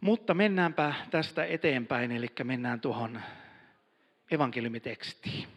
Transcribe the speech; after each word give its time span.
Mutta 0.00 0.34
mennäänpä 0.34 0.94
tästä 1.10 1.44
eteenpäin, 1.44 2.12
eli 2.12 2.26
mennään 2.44 2.80
tuohon 2.80 3.20
evankeliumitekstiin. 4.30 5.48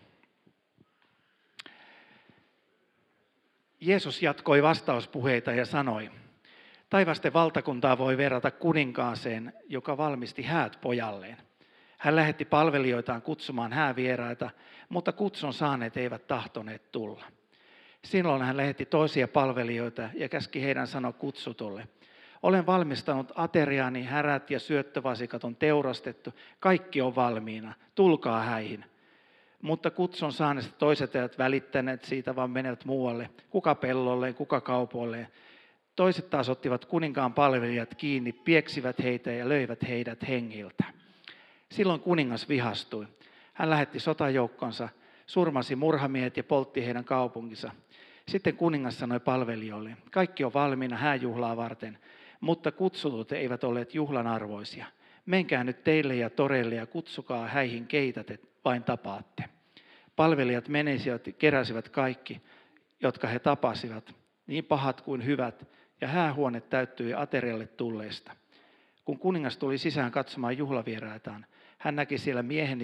Jeesus 3.79 4.21
jatkoi 4.21 4.63
vastauspuheita 4.63 5.51
ja 5.51 5.65
sanoi, 5.65 6.11
Taivasten 6.93 7.33
valtakuntaa 7.33 7.97
voi 7.97 8.17
verrata 8.17 8.51
kuninkaaseen, 8.51 9.53
joka 9.69 9.97
valmisti 9.97 10.43
häät 10.43 10.77
pojalleen. 10.81 11.37
Hän 11.97 12.15
lähetti 12.15 12.45
palvelijoitaan 12.45 13.21
kutsumaan 13.21 13.73
häävieraita, 13.73 14.49
mutta 14.89 15.11
kutsun 15.11 15.53
saaneet 15.53 15.97
eivät 15.97 16.27
tahtoneet 16.27 16.91
tulla. 16.91 17.25
Silloin 18.03 18.41
hän 18.41 18.57
lähetti 18.57 18.85
toisia 18.85 19.27
palvelijoita 19.27 20.09
ja 20.13 20.29
käski 20.29 20.61
heidän 20.61 20.87
sanoa 20.87 21.13
kutsutulle. 21.13 21.87
Olen 22.43 22.65
valmistanut 22.65 23.31
ateriaani, 23.35 24.03
härät 24.03 24.51
ja 24.51 24.59
syöttövasikat 24.59 25.43
on 25.43 25.55
teurastettu, 25.55 26.33
kaikki 26.59 27.01
on 27.01 27.15
valmiina, 27.15 27.73
tulkaa 27.95 28.43
häihin. 28.43 28.85
Mutta 29.61 29.91
kutsun 29.91 30.33
saaneesta 30.33 30.77
toiset 30.77 31.15
eivät 31.15 31.37
välittäneet 31.37 32.03
siitä, 32.03 32.35
vaan 32.35 32.49
menevät 32.51 32.85
muualle, 32.85 33.29
kuka 33.49 33.75
pellolleen, 33.75 34.35
kuka 34.35 34.61
kaupolleen. 34.61 35.27
Toiset 35.95 36.29
taas 36.29 36.49
ottivat 36.49 36.85
kuninkaan 36.85 37.33
palvelijat 37.33 37.95
kiinni, 37.95 38.31
pieksivät 38.31 39.03
heitä 39.03 39.31
ja 39.31 39.49
löivät 39.49 39.87
heidät 39.87 40.27
hengiltä. 40.27 40.83
Silloin 41.71 41.99
kuningas 41.99 42.49
vihastui. 42.49 43.07
Hän 43.53 43.69
lähetti 43.69 43.99
sotajoukkonsa, 43.99 44.89
surmasi 45.25 45.75
murhamiehet 45.75 46.37
ja 46.37 46.43
poltti 46.43 46.85
heidän 46.85 47.05
kaupunkinsa. 47.05 47.71
Sitten 48.27 48.57
kuningas 48.57 48.99
sanoi 48.99 49.19
palvelijoille, 49.19 49.97
kaikki 50.11 50.43
on 50.43 50.53
valmiina 50.53 50.97
hääjuhlaa 50.97 51.57
varten, 51.57 51.97
mutta 52.43 52.71
kutsutut 52.71 53.31
eivät 53.31 53.63
olleet 53.63 53.95
juhlan 53.95 54.27
arvoisia. 54.27 54.85
Menkää 55.25 55.63
nyt 55.63 55.83
teille 55.83 56.15
ja 56.15 56.29
toreille 56.29 56.75
ja 56.75 56.85
kutsukaa 56.85 57.47
häihin 57.47 57.87
keitä 57.87 58.23
te 58.23 58.39
vain 58.65 58.83
tapaatte. 58.83 59.43
Palvelijat 60.15 60.67
menisivät 60.67 61.27
ja 61.27 61.33
keräsivät 61.33 61.89
kaikki, 61.89 62.41
jotka 63.01 63.27
he 63.27 63.39
tapasivat, 63.39 64.15
niin 64.47 64.65
pahat 64.65 65.01
kuin 65.01 65.25
hyvät, 65.25 65.67
ja 66.01 66.07
häähuone 66.07 66.61
täyttyi 66.61 67.13
aterialle 67.13 67.67
tulleista. 67.67 68.31
Kun 69.05 69.19
kuningas 69.19 69.57
tuli 69.57 69.77
sisään 69.77 70.11
katsomaan 70.11 70.57
juhlavieraitaan, 70.57 71.45
hän 71.77 71.95
näki 71.95 72.17
siellä 72.17 72.43
miehen, 72.43 72.79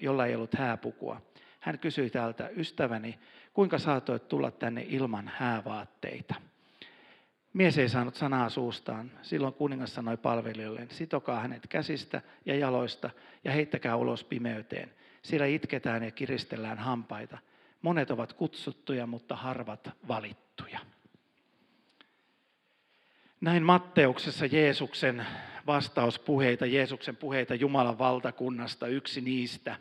jolla 0.00 0.26
ei 0.26 0.34
ollut 0.34 0.54
hääpukua. 0.54 1.20
Hän 1.60 1.78
kysyi 1.78 2.10
täältä, 2.10 2.48
ystäväni, 2.56 3.18
kuinka 3.52 3.78
saatoit 3.78 4.28
tulla 4.28 4.50
tänne 4.50 4.86
ilman 4.88 5.30
häävaatteita? 5.34 6.51
Mies 7.52 7.78
ei 7.78 7.88
saanut 7.88 8.14
sanaa 8.14 8.48
suustaan. 8.48 9.10
Silloin 9.22 9.54
kuningas 9.54 9.94
sanoi 9.94 10.16
palvelijoille, 10.16 10.86
sitokaa 10.90 11.40
hänet 11.40 11.66
käsistä 11.68 12.22
ja 12.46 12.56
jaloista 12.56 13.10
ja 13.44 13.52
heittäkää 13.52 13.96
ulos 13.96 14.24
pimeyteen. 14.24 14.90
Siellä 15.22 15.46
itketään 15.46 16.02
ja 16.02 16.10
kiristellään 16.10 16.78
hampaita. 16.78 17.38
Monet 17.82 18.10
ovat 18.10 18.32
kutsuttuja, 18.32 19.06
mutta 19.06 19.36
harvat 19.36 19.90
valittuja. 20.08 20.78
Näin 23.40 23.62
Matteuksessa 23.62 24.46
Jeesuksen 24.46 25.26
vastauspuheita, 25.66 26.66
Jeesuksen 26.66 27.16
puheita 27.16 27.54
Jumalan 27.54 27.98
valtakunnasta, 27.98 28.86
yksi 28.86 29.20
niistä. 29.20 29.76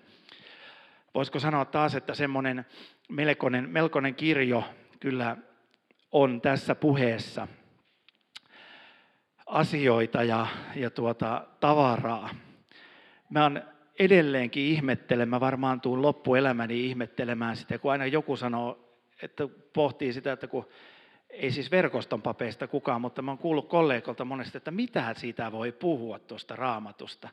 Voisiko 1.14 1.40
sanoa 1.40 1.66
taas, 1.66 1.96
että 1.96 2.14
semmoinen 2.14 2.66
melkoinen, 3.10 3.70
melkoinen 3.70 4.16
kirjo 4.16 4.64
kyllä 5.00 5.38
on 6.12 6.42
tässä 6.42 6.76
puheessa 6.76 7.48
asioita 9.52 10.24
ja, 10.24 10.48
ja 10.76 10.90
tuota, 10.90 11.48
tavaraa. 11.60 12.30
Mä 13.30 13.44
oon 13.44 13.62
edelleenkin 14.00 14.64
ihmettelemään, 14.64 15.40
varmaan 15.40 15.82
tuun 15.82 16.02
loppuelämäni 16.02 16.86
ihmettelemään 16.86 17.56
sitä, 17.56 17.78
kun 17.78 17.92
aina 17.92 18.06
joku 18.06 18.38
sanoo, 18.38 18.80
että 19.22 19.48
pohtii 19.74 20.14
sitä, 20.14 20.32
että 20.32 20.48
kun 20.48 20.68
ei 21.30 21.52
siis 21.52 21.72
verkoston 21.72 22.22
papeista 22.22 22.68
kukaan, 22.68 23.02
mutta 23.02 23.22
mä 23.22 23.32
oon 23.32 23.38
kuullut 23.38 23.70
kollegoilta 23.70 24.26
monesti, 24.26 24.58
että 24.58 24.72
mitä 24.72 25.14
siitä 25.18 25.52
voi 25.52 25.72
puhua 25.72 26.20
tuosta 26.20 26.56
raamatusta. 26.56 27.30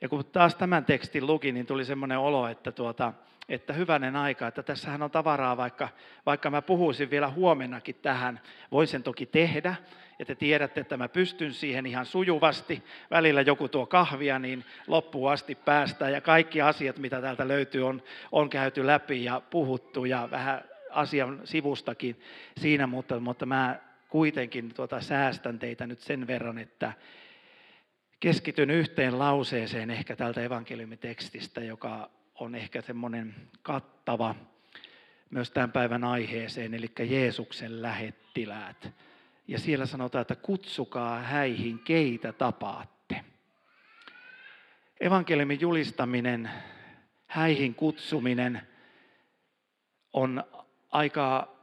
Ja 0.00 0.08
kun 0.08 0.24
taas 0.24 0.54
tämän 0.54 0.84
tekstin 0.84 1.26
luki, 1.26 1.52
niin 1.52 1.66
tuli 1.66 1.84
semmoinen 1.84 2.18
olo, 2.18 2.48
että, 2.48 2.72
tuota, 2.72 3.12
että 3.48 3.72
hyvänen 3.72 4.16
aika, 4.16 4.46
että 4.46 4.62
tässähän 4.62 5.02
on 5.02 5.10
tavaraa, 5.10 5.56
vaikka, 5.56 5.88
vaikka 6.26 6.50
mä 6.50 6.62
puhuisin 6.62 7.10
vielä 7.10 7.30
huomennakin 7.30 7.96
tähän, 8.02 8.40
voin 8.72 8.86
sen 8.86 9.02
toki 9.02 9.26
tehdä, 9.26 9.74
ja 10.18 10.24
te 10.24 10.34
tiedätte, 10.34 10.80
että 10.80 10.96
mä 10.96 11.08
pystyn 11.08 11.52
siihen 11.52 11.86
ihan 11.86 12.06
sujuvasti. 12.06 12.82
Välillä 13.10 13.40
joku 13.40 13.68
tuo 13.68 13.86
kahvia, 13.86 14.38
niin 14.38 14.64
loppuun 14.86 15.32
asti 15.32 15.54
päästään, 15.54 16.12
ja 16.12 16.20
kaikki 16.20 16.62
asiat, 16.62 16.98
mitä 16.98 17.20
täältä 17.20 17.48
löytyy, 17.48 17.86
on, 17.86 18.02
on 18.32 18.50
käyty 18.50 18.86
läpi 18.86 19.24
ja 19.24 19.42
puhuttu, 19.50 20.04
ja 20.04 20.28
vähän 20.30 20.64
asian 20.90 21.40
sivustakin 21.44 22.20
siinä, 22.56 22.86
mutta, 22.86 23.20
mutta 23.20 23.46
mä 23.46 23.80
kuitenkin 24.08 24.74
tuota 24.74 25.00
säästän 25.00 25.58
teitä 25.58 25.86
nyt 25.86 26.00
sen 26.00 26.26
verran, 26.26 26.58
että 26.58 26.92
keskityn 28.20 28.70
yhteen 28.70 29.18
lauseeseen 29.18 29.90
ehkä 29.90 30.16
tältä 30.16 30.42
evankeliumitekstistä, 30.42 31.60
joka 31.60 32.10
on 32.34 32.54
ehkä 32.54 32.80
semmoinen 32.80 33.34
kattava 33.62 34.34
myös 35.30 35.50
tämän 35.50 35.72
päivän 35.72 36.04
aiheeseen, 36.04 36.74
eli 36.74 36.90
Jeesuksen 36.98 37.82
lähettiläät. 37.82 38.92
Ja 39.48 39.58
siellä 39.58 39.86
sanotaan, 39.86 40.22
että 40.22 40.34
kutsukaa 40.34 41.20
häihin, 41.20 41.78
keitä 41.78 42.32
tapaatte. 42.32 43.24
Evankeliumin 45.00 45.60
julistaminen, 45.60 46.50
häihin 47.26 47.74
kutsuminen 47.74 48.62
on 50.12 50.44
aika 50.90 51.56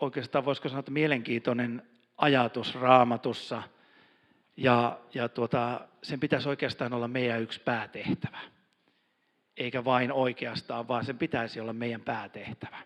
oikeastaan 0.00 0.44
voisiko 0.44 0.68
sanoa, 0.68 0.80
että 0.80 0.90
mielenkiintoinen 0.90 1.82
ajatus 2.16 2.74
raamatussa. 2.74 3.62
Ja, 4.56 4.98
ja 5.14 5.28
tuota, 5.28 5.80
sen 6.02 6.20
pitäisi 6.20 6.48
oikeastaan 6.48 6.92
olla 6.92 7.08
meidän 7.08 7.42
yksi 7.42 7.60
päätehtävä. 7.60 8.40
Eikä 9.56 9.84
vain 9.84 10.12
oikeastaan, 10.12 10.88
vaan 10.88 11.04
sen 11.04 11.18
pitäisi 11.18 11.60
olla 11.60 11.72
meidän 11.72 12.00
päätehtävä. 12.00 12.78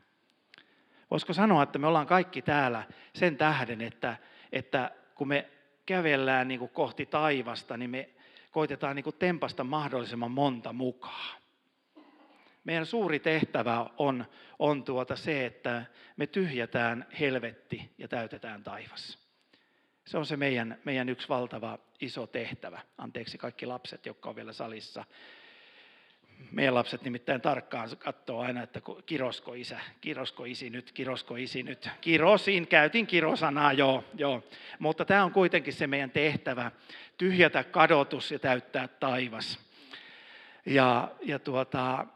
Voisiko 1.10 1.32
sanoa, 1.32 1.62
että 1.62 1.78
me 1.78 1.86
ollaan 1.86 2.06
kaikki 2.06 2.42
täällä 2.42 2.84
sen 3.14 3.36
tähden, 3.36 3.80
että, 3.80 4.16
että 4.53 4.91
kun 5.14 5.28
me 5.28 5.50
kävellään 5.86 6.48
niin 6.48 6.59
kuin 6.59 6.70
kohti 6.70 7.06
taivasta, 7.06 7.76
niin 7.76 7.91
me 7.91 8.10
koitetaan 8.50 8.97
niin 8.97 9.04
kuin 9.04 9.16
tempasta 9.19 9.64
mahdollisimman 9.64 10.30
monta 10.30 10.72
mukaan 10.72 11.41
meidän 12.64 12.86
suuri 12.86 13.19
tehtävä 13.19 13.91
on, 13.98 14.25
on 14.59 14.84
tuota 14.84 15.16
se, 15.16 15.47
että 15.47 15.84
me 16.16 16.26
tyhjätään 16.26 17.06
helvetti 17.20 17.91
ja 17.98 18.09
täytetään 18.09 18.62
taivas. 18.62 19.29
Se 20.10 20.19
on 20.19 20.26
se 20.26 20.37
meidän, 20.37 20.78
meidän 20.84 21.09
yksi 21.09 21.28
valtava 21.28 21.78
iso 22.00 22.26
tehtävä. 22.26 22.81
Anteeksi 22.98 23.38
kaikki 23.38 23.66
lapset, 23.66 24.06
jotka 24.06 24.28
on 24.28 24.37
vielä 24.37 24.53
salissa. 24.53 25.04
Meidän 26.53 26.75
lapset 26.75 27.03
nimittäin 27.03 27.41
tarkkaan 27.41 27.88
katsoo 27.98 28.41
aina, 28.41 28.62
että 28.62 28.81
kirosko 29.06 29.54
isä, 29.54 29.81
kirosko 30.00 30.44
isi 30.44 30.71
nyt, 30.71 30.93
kirosko 30.93 31.37
isi 31.37 31.62
nyt. 31.62 31.88
Kirosin, 32.00 32.66
käytin 32.66 33.06
kirosanaa, 33.06 33.72
joo, 33.72 34.04
joo. 34.15 34.43
Mutta 34.78 35.04
tämä 35.04 35.25
on 35.25 35.32
kuitenkin 35.32 35.72
se 35.72 35.87
meidän 35.87 36.10
tehtävä, 36.10 36.72
tyhjätä 37.19 37.65
kadotus 37.65 38.31
ja 38.31 38.38
täyttää 38.38 38.88
taivas. 38.88 39.59
Ja, 40.66 41.10
ja 41.22 41.38
tuota, 41.38 42.06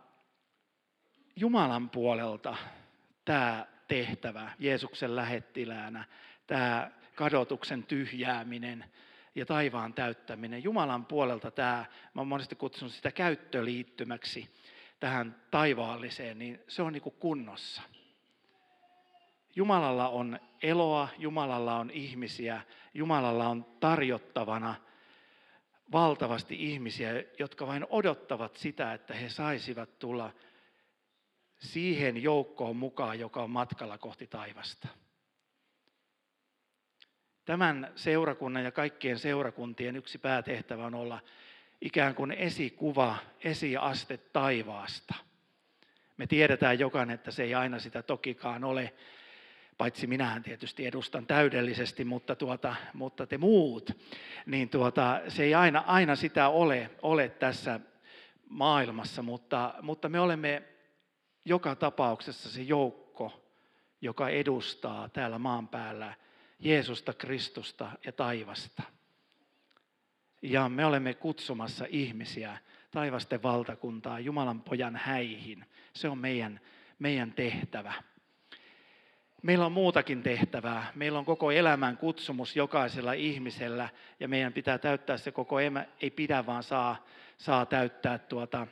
Jumalan 1.37 1.91
puolelta 1.91 2.57
tämä 3.25 3.67
tehtävä 3.89 4.53
Jeesuksen 4.59 5.17
lähettiläänä, 5.17 6.05
tämä 6.47 6.91
kadotuksen 7.15 7.83
tyhjääminen 7.83 8.85
ja 9.35 9.47
taivaan 9.47 9.95
täyttäminen. 9.95 10.65
Jumalan 10.65 11.07
puolelta 11.07 11.51
tämä, 11.51 11.85
mä 12.15 12.21
olen 12.21 12.29
monesti 12.29 12.55
kutsunut 12.55 12.93
sitä 12.93 13.13
käyttöliittymäksi 13.13 14.51
tähän 15.01 15.37
taivaalliseen, 15.51 16.39
niin 16.39 16.61
se 16.69 16.83
on 16.83 16.93
niin 16.93 17.03
kuin 17.03 17.15
kunnossa. 17.19 17.83
Jumalalla 19.57 20.09
on 20.09 20.39
eloa, 20.63 21.09
Jumalalla 21.19 21.77
on 21.77 21.91
ihmisiä, 21.91 22.63
Jumalalla 22.95 23.49
on 23.49 23.65
tarjottavana 23.81 24.75
valtavasti 25.93 26.73
ihmisiä, 26.73 27.25
jotka 27.39 27.67
vain 27.67 27.87
odottavat 27.91 28.57
sitä, 28.57 28.93
että 28.93 29.15
he 29.15 29.29
saisivat 29.29 29.99
tulla 29.99 30.33
siihen 31.59 32.23
joukkoon 32.23 32.77
mukaan, 32.77 33.19
joka 33.19 33.43
on 33.43 33.51
matkalla 33.51 33.99
kohti 33.99 34.27
taivasta. 34.27 34.89
Tämän 37.45 37.93
seurakunnan 37.97 38.65
ja 38.65 38.73
kaikkien 38.73 39.19
seurakuntien 39.19 39.97
yksi 39.97 40.19
päätehtävä 40.19 40.87
on 40.87 40.95
olla 40.95 41.21
ikään 41.81 42.15
kuin 42.15 42.33
esikuva, 42.33 43.17
esiaste 43.45 44.17
taivaasta. 44.17 45.15
Me 46.17 46.27
tiedetään 46.27 46.79
jokainen, 46.79 47.15
että 47.15 47.31
se 47.31 47.43
ei 47.43 47.55
aina 47.55 47.79
sitä 47.79 48.03
tokikaan 48.03 48.65
ole, 48.65 48.95
paitsi 49.79 50.07
minähän 50.07 50.43
tietysti 50.43 50.87
edustan 50.87 51.27
täydellisesti, 51.27 52.05
mutta, 52.05 52.37
tuota, 52.37 52.77
mutta 52.93 53.27
te 53.27 53.39
muut, 53.39 53.91
niin 54.47 54.69
tuota, 54.69 55.21
se 55.29 55.43
ei 55.43 55.55
aina, 55.55 55.85
aina 55.87 56.17
sitä 56.17 56.49
ole, 56.49 56.91
ole 57.03 57.29
tässä 57.29 57.81
maailmassa, 58.49 59.23
mutta, 59.23 59.75
mutta 59.83 60.09
me 60.09 60.21
olemme 60.21 60.63
joka 61.45 61.75
tapauksessa 61.77 62.51
se 62.51 62.63
joukko, 62.63 63.45
joka 64.01 64.29
edustaa 64.29 65.09
täällä 65.09 65.39
maan 65.39 65.69
päällä 65.69 66.15
Jeesusta, 66.61 67.13
Kristusta 67.13 67.91
ja 68.07 68.13
taivasta. 68.13 68.83
Ja 70.43 70.69
me 70.69 70.87
olemme 70.87 71.15
kutsumassa 71.15 71.87
ihmisiä 71.89 72.59
taivasten 72.91 73.43
valtakuntaa 73.43 74.21
Jumalan 74.21 74.61
pojan 74.61 74.97
häihin. 74.97 75.65
Se 75.93 76.09
on 76.09 76.19
meidän, 76.19 76.61
meidän 76.99 77.33
tehtävä. 77.33 77.93
Meillä 79.43 79.67
on 79.67 79.73
muutakin 79.73 80.23
tehtävää. 80.23 80.93
Meillä 80.95 81.19
on 81.19 81.25
koko 81.25 81.51
elämän 81.51 81.97
kutsumus 81.97 82.57
jokaisella 82.57 83.13
ihmisellä 83.13 83.89
ja 84.21 84.29
meidän 84.29 84.53
pitää 84.53 84.79
täyttää 84.79 85.17
se 85.17 85.33
koko 85.33 85.61
elämä. 85.61 85.87
Ei 86.01 86.11
pidä 86.11 86.47
vaan 86.47 86.63
saa, 86.63 87.05
saa 87.39 87.67
täyttää 87.67 88.19
tuota. 88.19 88.67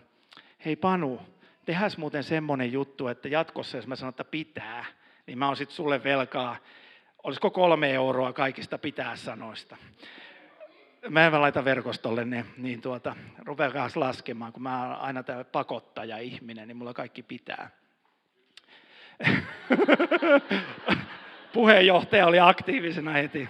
Hei 0.65 0.77
Panu, 0.77 1.21
tehäs 1.65 1.99
muuten 1.99 2.25
semmoinen 2.25 2.73
juttu, 2.73 3.09
että 3.09 3.29
jatkossa 3.29 3.77
jos 3.77 3.87
mä 3.87 3.97
sanon, 3.97 4.11
että 4.11 4.25
pitää, 4.25 4.85
niin 5.27 5.39
mä 5.39 5.47
oon 5.47 5.57
sitten 5.57 5.77
sulle 5.77 6.05
velkaa, 6.05 6.57
olisiko 7.25 7.51
kolme 7.51 7.93
euroa 7.93 8.33
kaikista 8.33 8.79
pitää 8.79 9.17
sanoista. 9.17 9.77
Mä 11.09 11.27
en 11.27 11.41
laita 11.41 11.65
verkostolle 11.65 12.25
ne, 12.25 12.45
niin 12.57 12.81
tuota, 12.81 13.17
rupeaa 13.39 13.91
laskemaan, 13.95 14.53
kun 14.53 14.63
mä 14.63 14.83
oon 14.83 14.97
aina 14.97 15.23
tämä 15.23 15.45
pakottaja 15.45 16.19
ihminen, 16.19 16.69
niin 16.69 16.77
mulla 16.77 16.95
kaikki 16.95 17.23
pitää. 17.23 17.71
Puheenjohtaja 21.53 22.27
oli 22.27 22.41
aktiivisena 22.41 23.13
heti. 23.13 23.49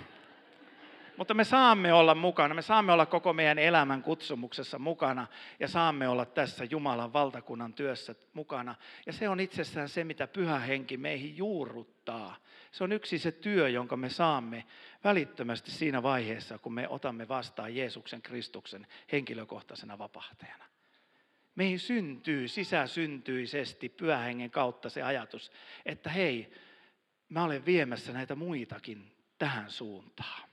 Mutta 1.23 1.35
me 1.35 1.45
saamme 1.45 1.93
olla 1.93 2.15
mukana, 2.15 2.55
me 2.55 2.63
saamme 2.63 2.93
olla 2.93 3.07
koko 3.07 3.33
meidän 3.33 3.59
elämän 3.59 4.03
kutsumuksessa 4.03 4.79
mukana 4.79 5.27
ja 5.61 5.69
saamme 5.69 6.09
olla 6.09 6.25
tässä 6.25 6.65
Jumalan 6.65 7.13
valtakunnan 7.13 7.75
työssä 7.75 8.15
mukana. 8.33 8.75
Ja 9.07 9.13
se 9.13 9.29
on 9.29 9.41
itsessään 9.41 9.89
se, 9.89 10.05
mitä 10.05 10.27
pyhä 10.27 10.59
henki 10.59 10.97
meihin 10.97 11.37
juurruttaa. 11.37 12.37
Se 12.73 12.85
on 12.85 12.93
yksi 12.93 13.19
se 13.19 13.33
työ, 13.33 13.69
jonka 13.69 13.97
me 13.97 14.09
saamme 14.09 14.65
välittömästi 15.05 15.71
siinä 15.71 16.03
vaiheessa, 16.03 16.59
kun 16.59 16.75
me 16.75 16.89
otamme 16.89 17.29
vastaan 17.29 17.77
Jeesuksen 17.77 18.23
Kristuksen 18.23 18.87
henkilökohtaisena 19.13 19.99
vapahtajana. 19.99 20.65
Meihin 21.55 21.81
syntyy 21.81 22.49
sisäsyntyisesti 22.49 23.89
pyhähengen 23.89 24.51
kautta 24.51 24.91
se 24.91 25.03
ajatus, 25.03 25.53
että 25.87 26.11
hei, 26.11 26.53
mä 27.29 27.45
olen 27.45 27.65
viemässä 27.65 28.13
näitä 28.13 28.35
muitakin 28.35 29.13
tähän 29.39 29.71
suuntaan. 29.71 30.52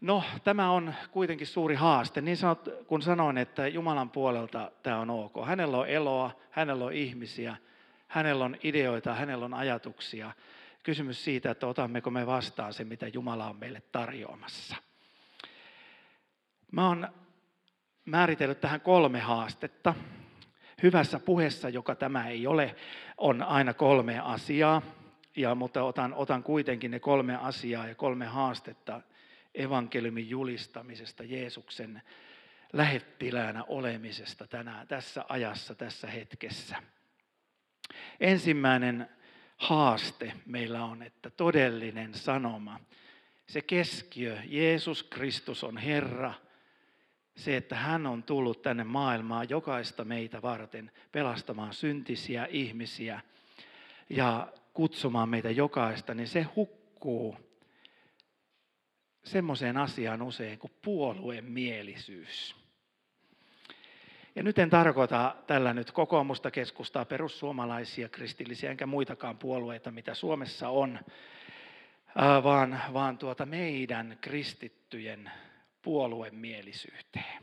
No, 0.00 0.22
tämä 0.44 0.70
on 0.70 0.94
kuitenkin 1.10 1.46
suuri 1.46 1.74
haaste. 1.74 2.20
Niin 2.20 2.36
sanot, 2.36 2.68
kun 2.86 3.02
sanoin, 3.02 3.38
että 3.38 3.68
Jumalan 3.68 4.10
puolelta 4.10 4.70
tämä 4.82 4.98
on 4.98 5.10
ok. 5.10 5.46
Hänellä 5.46 5.76
on 5.76 5.88
eloa, 5.88 6.30
hänellä 6.50 6.84
on 6.84 6.92
ihmisiä, 6.92 7.56
hänellä 8.08 8.44
on 8.44 8.56
ideoita, 8.62 9.14
hänellä 9.14 9.44
on 9.44 9.54
ajatuksia. 9.54 10.32
Kysymys 10.82 11.24
siitä, 11.24 11.50
että 11.50 11.66
otammeko 11.66 12.10
me 12.10 12.26
vastaan 12.26 12.72
se, 12.72 12.84
mitä 12.84 13.08
Jumala 13.08 13.48
on 13.48 13.56
meille 13.56 13.82
tarjoamassa. 13.92 14.76
Mä 16.72 16.88
oon 16.88 17.08
määritellyt 18.04 18.60
tähän 18.60 18.80
kolme 18.80 19.20
haastetta. 19.20 19.94
Hyvässä 20.82 21.18
puheessa, 21.18 21.68
joka 21.68 21.94
tämä 21.94 22.28
ei 22.28 22.46
ole, 22.46 22.76
on 23.16 23.42
aina 23.42 23.74
kolme 23.74 24.18
asiaa, 24.18 24.82
ja, 25.36 25.54
mutta 25.54 25.82
otan, 25.82 26.14
otan 26.14 26.42
kuitenkin 26.42 26.90
ne 26.90 27.00
kolme 27.00 27.36
asiaa 27.36 27.88
ja 27.88 27.94
kolme 27.94 28.26
haastetta 28.26 29.00
evankeliumin 29.58 30.30
julistamisesta, 30.30 31.24
Jeesuksen 31.24 32.02
lähettiläänä 32.72 33.64
olemisesta 33.64 34.46
tänään, 34.46 34.88
tässä 34.88 35.24
ajassa, 35.28 35.74
tässä 35.74 36.06
hetkessä. 36.06 36.76
Ensimmäinen 38.20 39.08
haaste 39.56 40.32
meillä 40.46 40.84
on, 40.84 41.02
että 41.02 41.30
todellinen 41.30 42.14
sanoma, 42.14 42.80
se 43.46 43.60
keskiö, 43.60 44.38
Jeesus 44.44 45.02
Kristus 45.02 45.64
on 45.64 45.76
Herra– 45.76 46.34
se, 47.38 47.56
että 47.56 47.76
hän 47.76 48.06
on 48.06 48.22
tullut 48.22 48.62
tänne 48.62 48.84
maailmaan 48.84 49.46
jokaista 49.48 50.04
meitä 50.04 50.42
varten 50.42 50.90
pelastamaan 51.12 51.74
syntisiä 51.74 52.46
ihmisiä 52.50 53.20
ja 54.10 54.52
kutsumaan 54.74 55.28
meitä 55.28 55.50
jokaista, 55.50 56.14
niin 56.14 56.28
se 56.28 56.42
hukkuu 56.42 57.36
semmoiseen 59.28 59.76
asiaan 59.76 60.22
usein 60.22 60.58
kuin 60.58 60.72
puolueen 60.82 61.44
mielisyys. 61.44 62.56
Ja 64.34 64.42
nyt 64.42 64.58
en 64.58 64.70
tarkoita 64.70 65.36
tällä 65.46 65.74
nyt 65.74 65.90
kokoomusta, 65.90 66.50
keskustaa, 66.50 67.04
perussuomalaisia, 67.04 68.08
kristillisiä 68.08 68.70
enkä 68.70 68.86
muitakaan 68.86 69.38
puolueita, 69.38 69.90
mitä 69.90 70.14
Suomessa 70.14 70.68
on, 70.68 70.98
vaan, 72.42 72.80
vaan 72.92 73.18
tuota 73.18 73.46
meidän 73.46 74.18
kristittyjen 74.20 75.30
puoluemielisyyteen. 75.82 77.42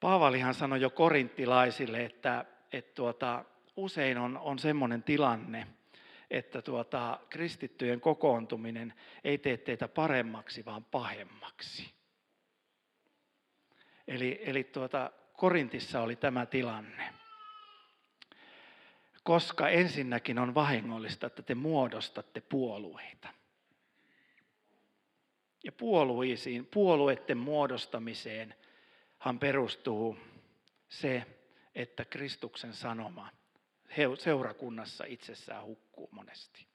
Paavalihan 0.00 0.54
sanoi 0.54 0.80
jo 0.80 0.90
korinttilaisille, 0.90 2.04
että, 2.04 2.44
että 2.72 2.94
tuota, 2.94 3.44
usein 3.76 4.18
on, 4.18 4.38
on 4.38 4.58
semmoinen 4.58 5.02
tilanne, 5.02 5.66
että 6.30 6.62
tuota, 6.62 7.20
kristittyjen 7.30 8.00
kokoontuminen 8.00 8.94
ei 9.24 9.38
tee 9.38 9.56
teitä 9.56 9.88
paremmaksi, 9.88 10.64
vaan 10.64 10.84
pahemmaksi. 10.84 11.94
Eli, 14.08 14.40
eli 14.42 14.64
tuota, 14.64 15.10
Korintissa 15.32 16.00
oli 16.00 16.16
tämä 16.16 16.46
tilanne. 16.46 17.14
Koska 19.22 19.68
ensinnäkin 19.68 20.38
on 20.38 20.54
vahingollista, 20.54 21.26
että 21.26 21.42
te 21.42 21.54
muodostatte 21.54 22.40
puolueita 22.40 23.28
ja 25.64 25.72
puolueisiin, 25.72 26.66
puolueiden 26.66 27.38
muodostamiseen 27.38 28.54
hän 29.18 29.38
perustuu 29.38 30.16
se, 30.88 31.26
että 31.74 32.04
Kristuksen 32.04 32.72
sanoma 32.72 33.30
seurakunnassa 34.18 35.04
itsessään 35.04 35.64
hukkuu 35.64 36.08
monesti. 36.12 36.66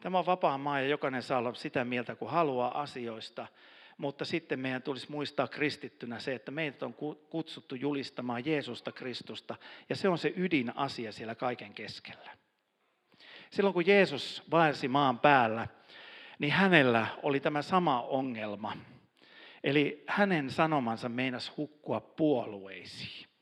Tämä 0.00 0.18
on 0.18 0.26
vapaa 0.26 0.58
maa 0.58 0.80
ja 0.80 0.88
jokainen 0.88 1.22
saa 1.22 1.38
olla 1.38 1.54
sitä 1.54 1.84
mieltä, 1.84 2.16
kun 2.16 2.30
haluaa 2.30 2.80
asioista, 2.82 3.46
mutta 3.98 4.24
sitten 4.24 4.60
meidän 4.60 4.82
tulisi 4.82 5.10
muistaa 5.10 5.48
kristittynä 5.48 6.18
se, 6.18 6.34
että 6.34 6.50
meidät 6.50 6.82
on 6.82 6.94
kutsuttu 7.30 7.74
julistamaan 7.74 8.46
Jeesusta 8.46 8.92
Kristusta 8.92 9.56
ja 9.88 9.96
se 9.96 10.08
on 10.08 10.18
se 10.18 10.32
ydinasia 10.36 11.12
siellä 11.12 11.34
kaiken 11.34 11.74
keskellä. 11.74 12.30
Silloin 13.50 13.74
kun 13.74 13.86
Jeesus 13.86 14.42
vaelsi 14.50 14.88
maan 14.88 15.18
päällä, 15.18 15.68
niin 16.38 16.52
hänellä 16.52 17.06
oli 17.22 17.40
tämä 17.40 17.62
sama 17.62 18.02
ongelma. 18.02 18.76
Eli 19.64 20.04
hänen 20.06 20.50
sanomansa 20.50 21.08
meinas 21.08 21.56
hukkua 21.56 22.00
puolueisiin. 22.00 23.33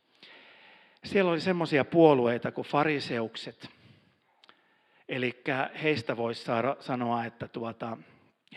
Siellä 1.05 1.31
oli 1.31 1.41
semmoisia 1.41 1.85
puolueita 1.85 2.53
kuin 2.53 2.67
fariseukset. 2.67 3.71
Eli 5.09 5.43
heistä 5.83 6.17
voisi 6.17 6.45
saada, 6.45 6.77
sanoa, 6.81 7.25
että 7.25 7.49
tuota, 7.49 7.97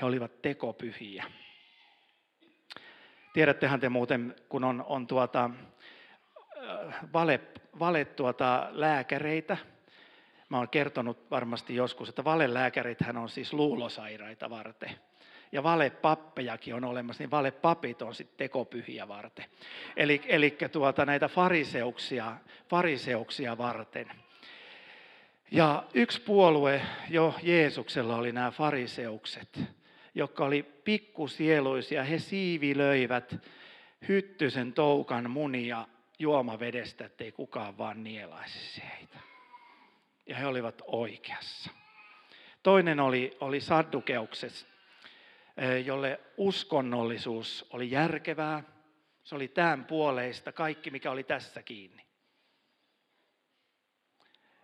he 0.02 0.06
olivat 0.06 0.42
tekopyhiä. 0.42 1.26
Tiedättehän 3.34 3.80
te 3.80 3.90
muuten, 3.90 4.36
kun 4.50 4.64
on, 4.64 4.86
on 4.88 5.08
tuota, 5.08 5.50
vale, 7.14 7.42
vale 7.80 8.06
tuota, 8.06 8.68
lääkäreitä, 8.72 9.58
Mä 10.50 10.58
oon 10.58 10.70
kertonut 10.70 11.32
varmasti 11.32 11.76
joskus, 11.76 12.10
että 12.10 12.24
valelääkärithän 12.24 13.18
on 13.18 13.30
siis 13.30 13.54
luulosairaita 13.54 14.50
varten. 14.50 14.90
Ja 15.56 15.64
valepappejakin 15.64 16.76
on 16.76 16.84
olemassa, 16.84 17.24
niin 17.24 17.32
valepapit 17.32 18.02
on 18.02 18.16
sitten 18.16 18.38
tekopyhiä 18.38 19.08
varten. 19.08 19.46
Eli, 19.98 20.22
eli 20.26 20.58
tuota, 20.72 21.06
näitä 21.06 21.28
fariseuksia, 21.28 22.38
fariseuksia 22.70 23.58
varten. 23.58 24.12
Ja 25.52 25.84
yksi 25.94 26.22
puolue 26.22 26.82
jo 27.10 27.34
Jeesuksella 27.44 28.16
oli 28.16 28.32
nämä 28.32 28.52
fariseukset, 28.52 29.60
jotka 30.16 30.46
oli 30.46 30.64
pikkusieluisia. 30.64 32.04
He 32.04 32.20
siivilöivät 32.20 33.36
hyttysen 34.08 34.74
toukan 34.74 35.30
munia 35.32 35.88
juomavedestä, 36.20 37.06
ettei 37.06 37.32
kukaan 37.32 37.78
vaan 37.78 38.04
nielaisi 38.04 38.84
heitä 38.92 39.20
ja 40.26 40.36
he 40.36 40.48
olivat 40.48 40.82
oikeassa. 40.88 41.72
Toinen 42.64 43.00
oli, 43.00 43.38
oli 43.40 43.62
Saddukeukses, 43.62 44.64
eh, 44.64 44.75
jolle 45.86 46.20
uskonnollisuus 46.38 47.68
oli 47.70 47.92
järkevää. 47.92 48.64
Se 49.24 49.36
oli 49.36 49.48
tämän 49.48 49.86
puoleista 49.86 50.52
kaikki, 50.52 50.92
mikä 50.92 51.12
oli 51.12 51.24
tässä 51.24 51.64
kiinni. 51.64 52.06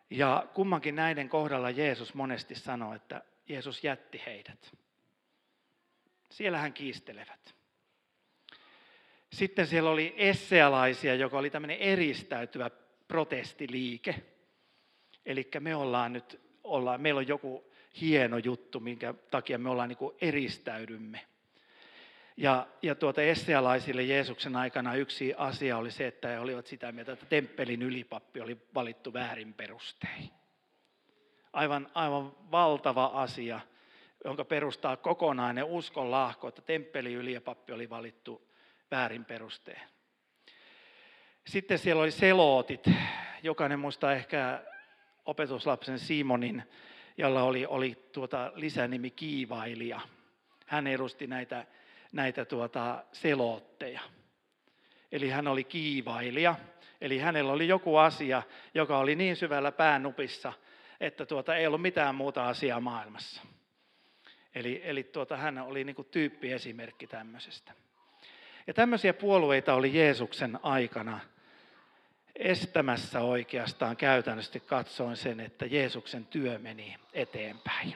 Ja 0.10 0.48
kummankin 0.54 0.96
näiden 0.96 1.30
kohdalla 1.30 1.70
Jeesus 1.70 2.14
monesti 2.14 2.56
sanoi, 2.56 2.96
että 2.96 3.22
Jeesus 3.48 3.84
jätti 3.84 4.22
heidät. 4.26 4.78
Siellä 6.30 6.58
hän 6.58 6.74
kiistelevät. 6.74 7.56
Sitten 9.32 9.68
siellä 9.68 9.90
oli 9.90 10.14
essealaisia, 10.18 11.16
joka 11.16 11.38
oli 11.38 11.50
tämmöinen 11.50 11.78
eristäytyvä 11.78 12.70
protestiliike. 13.08 14.16
Eli 15.26 15.50
me 15.60 15.76
ollaan 15.76 16.14
nyt, 16.14 16.42
ollaan, 16.64 17.02
meillä 17.02 17.20
on 17.20 17.28
joku 17.28 17.71
hieno 18.02 18.38
juttu, 18.38 18.80
minkä 18.80 19.14
takia 19.32 19.58
me 19.58 19.70
ollaan 19.70 19.90
niin 19.90 19.98
kuin 19.98 20.16
eristäydymme. 20.22 21.26
Ja, 22.38 22.68
ja 22.82 22.96
tuota 22.96 23.22
essealaisille 23.22 24.04
Jeesuksen 24.04 24.56
aikana 24.56 24.96
yksi 24.96 25.34
asia 25.38 25.78
oli 25.78 25.92
se, 25.92 26.08
että 26.08 26.28
he 26.28 26.40
olivat 26.40 26.68
sitä 26.68 26.92
mieltä, 26.92 27.12
että 27.12 27.26
temppelin 27.26 27.82
ylipappi 27.82 28.42
oli 28.42 28.58
valittu 28.76 29.14
väärin 29.14 29.54
perustein. 29.54 30.30
Aivan, 31.54 31.92
aivan 31.94 32.52
valtava 32.52 33.06
asia, 33.06 33.60
jonka 34.26 34.46
perustaa 34.46 34.98
kokonainen 34.98 35.64
uskon 35.64 36.12
lahko, 36.12 36.48
että 36.48 36.62
temppelin 36.62 37.18
ylipappi 37.18 37.74
oli 37.74 37.90
valittu 37.90 38.48
väärin 38.92 39.26
perustein. 39.26 39.82
Sitten 41.48 41.80
siellä 41.80 42.02
oli 42.02 42.12
selootit. 42.12 42.84
Jokainen 43.44 43.80
muistaa 43.80 44.14
ehkä 44.14 44.64
opetuslapsen 45.26 46.00
Simonin, 46.00 46.64
jolla 47.18 47.44
oli, 47.44 47.65
oli 47.65 48.10
tuota 48.12 48.51
lisänimi 48.56 49.10
kiivailija. 49.10 50.00
Hän 50.65 50.88
edusti 50.88 51.27
näitä 51.27 51.65
näitä 52.12 52.46
tuota 52.46 53.03
selotteja. 53.12 54.01
Eli 55.12 55.30
hän 55.30 55.48
oli 55.48 55.63
kiivailija, 55.63 56.56
eli 57.01 57.18
hänellä 57.18 57.51
oli 57.51 57.68
joku 57.68 57.98
asia, 57.98 58.44
joka 58.74 58.98
oli 58.98 59.15
niin 59.15 59.36
syvällä 59.36 59.72
päänupissa, 59.72 60.53
että 61.00 61.25
tuota, 61.25 61.56
ei 61.56 61.68
ollut 61.68 61.82
mitään 61.82 62.15
muuta 62.15 62.48
asiaa 62.48 62.80
maailmassa. 62.80 63.41
Eli, 64.56 64.82
eli 64.84 65.03
tuota, 65.03 65.38
hän 65.38 65.58
oli 65.58 65.84
niin 65.84 65.96
tyyppiesimerkki 66.12 67.08
tämmöisestä. 67.08 67.74
Ja 68.68 68.74
tämmöisiä 68.74 69.13
puolueita 69.13 69.74
oli 69.74 69.98
Jeesuksen 69.98 70.60
aikana 70.63 71.20
estämässä 72.36 73.22
oikeastaan 73.22 73.98
käytännössä 73.98 74.60
katsoen 74.60 75.18
sen, 75.18 75.40
että 75.40 75.66
Jeesuksen 75.66 76.26
työ 76.26 76.60
meni 76.60 76.96
eteenpäin. 77.14 77.96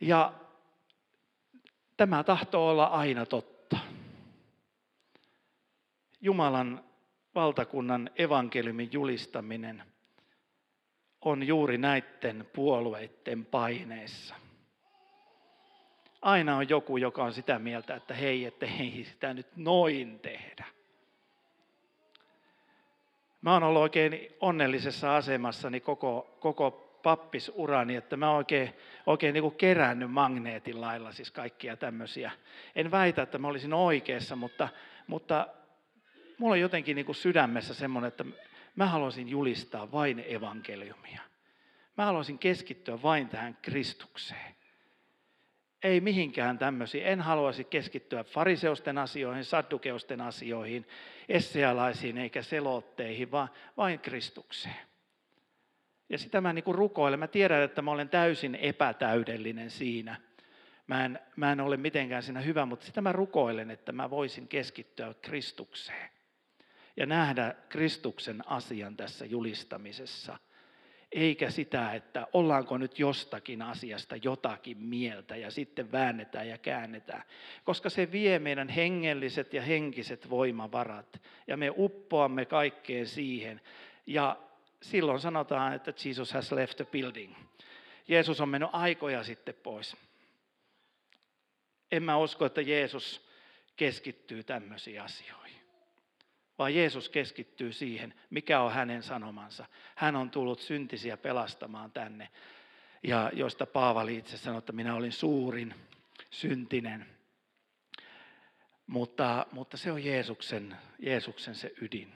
Ja 0.00 0.32
Tämä 1.96 2.24
tahtoo 2.24 2.70
olla 2.70 2.84
aina 2.84 3.26
totta. 3.26 3.78
Jumalan 6.20 6.84
valtakunnan 7.34 8.10
evankeliumin 8.16 8.88
julistaminen 8.92 9.82
on 11.20 11.42
juuri 11.46 11.78
näiden 11.78 12.48
puolueiden 12.54 13.46
paineissa. 13.46 14.34
Aina 16.22 16.56
on 16.56 16.68
joku, 16.68 16.96
joka 16.96 17.24
on 17.24 17.32
sitä 17.32 17.58
mieltä, 17.58 17.94
että 17.94 18.14
hei, 18.14 18.44
että 18.44 18.66
ei 18.66 19.06
sitä 19.10 19.34
nyt 19.34 19.56
noin 19.56 20.20
tehdä. 20.20 20.64
Mä 23.44 23.52
oon 23.52 23.62
ollut 23.62 23.82
oikein 23.82 24.28
onnellisessa 24.40 25.16
asemassani 25.16 25.80
koko, 25.80 26.36
koko 26.40 26.70
pappisurani, 27.02 27.96
että 27.96 28.16
mä 28.16 28.30
oikein, 28.30 28.74
oikein 29.06 29.32
niin 29.32 29.42
kuin 29.42 29.54
kerännyt 29.54 30.10
magneetin 30.10 30.80
lailla 30.80 31.12
siis 31.12 31.30
kaikkia 31.30 31.76
tämmöisiä. 31.76 32.30
En 32.76 32.90
väitä, 32.90 33.22
että 33.22 33.38
mä 33.38 33.48
olisin 33.48 33.72
oikeassa, 33.74 34.36
mutta, 34.36 34.68
mutta 35.06 35.48
mulla 36.38 36.52
on 36.52 36.60
jotenkin 36.60 36.96
niin 36.96 37.06
kuin 37.06 37.16
sydämessä 37.16 37.74
semmoinen, 37.74 38.08
että 38.08 38.24
mä 38.76 38.86
haluaisin 38.86 39.28
julistaa 39.28 39.92
vain 39.92 40.24
evankeliumia. 40.28 41.20
Mä 41.96 42.04
haluaisin 42.04 42.38
keskittyä 42.38 43.02
vain 43.02 43.28
tähän 43.28 43.58
Kristukseen. 43.62 44.53
Ei 45.84 46.00
mihinkään 46.00 46.58
tämmöisiin. 46.58 47.06
En 47.06 47.20
haluaisi 47.20 47.64
keskittyä 47.64 48.24
fariseusten 48.24 48.98
asioihin, 48.98 49.44
saddukeusten 49.44 50.20
asioihin, 50.20 50.86
essealaisiin 51.28 52.18
eikä 52.18 52.42
selotteihin, 52.42 53.30
vaan 53.30 53.48
vain 53.76 54.00
Kristukseen. 54.00 54.86
Ja 56.08 56.18
sitä 56.18 56.40
mä 56.40 56.52
niin 56.52 56.64
rukoilen. 56.66 57.18
Mä 57.18 57.26
tiedän, 57.26 57.62
että 57.62 57.82
mä 57.82 57.90
olen 57.90 58.08
täysin 58.08 58.54
epätäydellinen 58.54 59.70
siinä. 59.70 60.16
Mä 60.86 61.04
en, 61.04 61.18
mä 61.36 61.52
en 61.52 61.60
ole 61.60 61.76
mitenkään 61.76 62.22
siinä 62.22 62.40
hyvä, 62.40 62.66
mutta 62.66 62.86
sitä 62.86 63.00
mä 63.00 63.12
rukoilen, 63.12 63.70
että 63.70 63.92
mä 63.92 64.10
voisin 64.10 64.48
keskittyä 64.48 65.14
Kristukseen. 65.22 66.10
Ja 66.96 67.06
nähdä 67.06 67.54
Kristuksen 67.68 68.48
asian 68.48 68.96
tässä 68.96 69.24
julistamisessa. 69.24 70.38
Eikä 71.14 71.50
sitä, 71.50 71.94
että 71.94 72.26
ollaanko 72.32 72.78
nyt 72.78 72.98
jostakin 72.98 73.62
asiasta 73.62 74.16
jotakin 74.22 74.78
mieltä 74.78 75.36
ja 75.36 75.50
sitten 75.50 75.92
väännetään 75.92 76.48
ja 76.48 76.58
käännetään. 76.58 77.22
Koska 77.64 77.90
se 77.90 78.12
vie 78.12 78.38
meidän 78.38 78.68
hengelliset 78.68 79.54
ja 79.54 79.62
henkiset 79.62 80.30
voimavarat. 80.30 81.22
Ja 81.46 81.56
me 81.56 81.72
uppoamme 81.76 82.44
kaikkeen 82.44 83.06
siihen. 83.06 83.60
Ja 84.06 84.36
silloin 84.82 85.20
sanotaan, 85.20 85.74
että 85.74 85.92
Jesus 86.04 86.32
has 86.32 86.52
left 86.52 86.76
the 86.76 86.84
building. 86.84 87.34
Jeesus 88.08 88.40
on 88.40 88.48
mennyt 88.48 88.70
aikoja 88.72 89.24
sitten 89.24 89.54
pois. 89.62 89.96
En 91.92 92.02
mä 92.02 92.16
usko, 92.16 92.46
että 92.46 92.60
Jeesus 92.60 93.28
keskittyy 93.76 94.42
tämmöisiin 94.42 95.02
asioihin. 95.02 95.43
Vaan 96.58 96.74
Jeesus 96.74 97.08
keskittyy 97.08 97.72
siihen, 97.72 98.14
mikä 98.30 98.60
on 98.60 98.72
hänen 98.72 99.02
sanomansa. 99.02 99.66
Hän 99.94 100.16
on 100.16 100.30
tullut 100.30 100.60
syntisiä 100.60 101.16
pelastamaan 101.16 101.92
tänne. 101.92 102.28
Ja 103.02 103.30
josta 103.34 103.66
Paavali 103.66 104.16
itse 104.16 104.36
sanoi, 104.36 104.58
että 104.58 104.72
minä 104.72 104.94
olin 104.94 105.12
suurin 105.12 105.74
syntinen. 106.30 107.06
Mutta, 108.86 109.46
mutta 109.52 109.76
se 109.76 109.92
on 109.92 110.04
Jeesuksen, 110.04 110.76
Jeesuksen 110.98 111.54
se 111.54 111.72
ydin. 111.80 112.12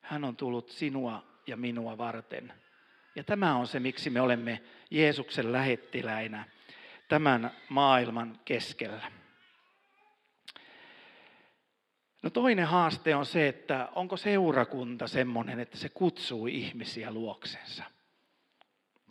Hän 0.00 0.24
on 0.24 0.36
tullut 0.36 0.70
sinua 0.70 1.26
ja 1.46 1.56
minua 1.56 1.98
varten. 1.98 2.52
Ja 3.16 3.24
tämä 3.24 3.56
on 3.56 3.66
se, 3.66 3.80
miksi 3.80 4.10
me 4.10 4.20
olemme 4.20 4.62
Jeesuksen 4.90 5.52
lähettiläinä 5.52 6.44
tämän 7.08 7.50
maailman 7.68 8.40
keskellä. 8.44 9.19
No 12.22 12.30
toinen 12.30 12.66
haaste 12.66 13.16
on 13.16 13.26
se, 13.26 13.48
että 13.48 13.88
onko 13.94 14.16
seurakunta 14.16 15.08
semmoinen, 15.08 15.60
että 15.60 15.76
se 15.76 15.88
kutsuu 15.88 16.46
ihmisiä 16.46 17.10
luoksensa. 17.10 17.84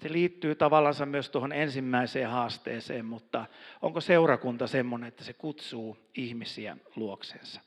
Se 0.01 0.11
liittyy 0.11 0.55
tavallaan 0.55 1.09
myös 1.09 1.29
tuohon 1.29 1.51
ensimmäiseen 1.53 2.29
haasteeseen, 2.29 3.05
mutta 3.05 3.45
onko 3.81 4.01
seurakunta 4.01 4.67
semmoinen, 4.67 5.07
että 5.07 5.23
se 5.23 5.33
kutsuu 5.33 5.97
ihmisiä 6.15 6.77
luoksensa? 6.95 7.61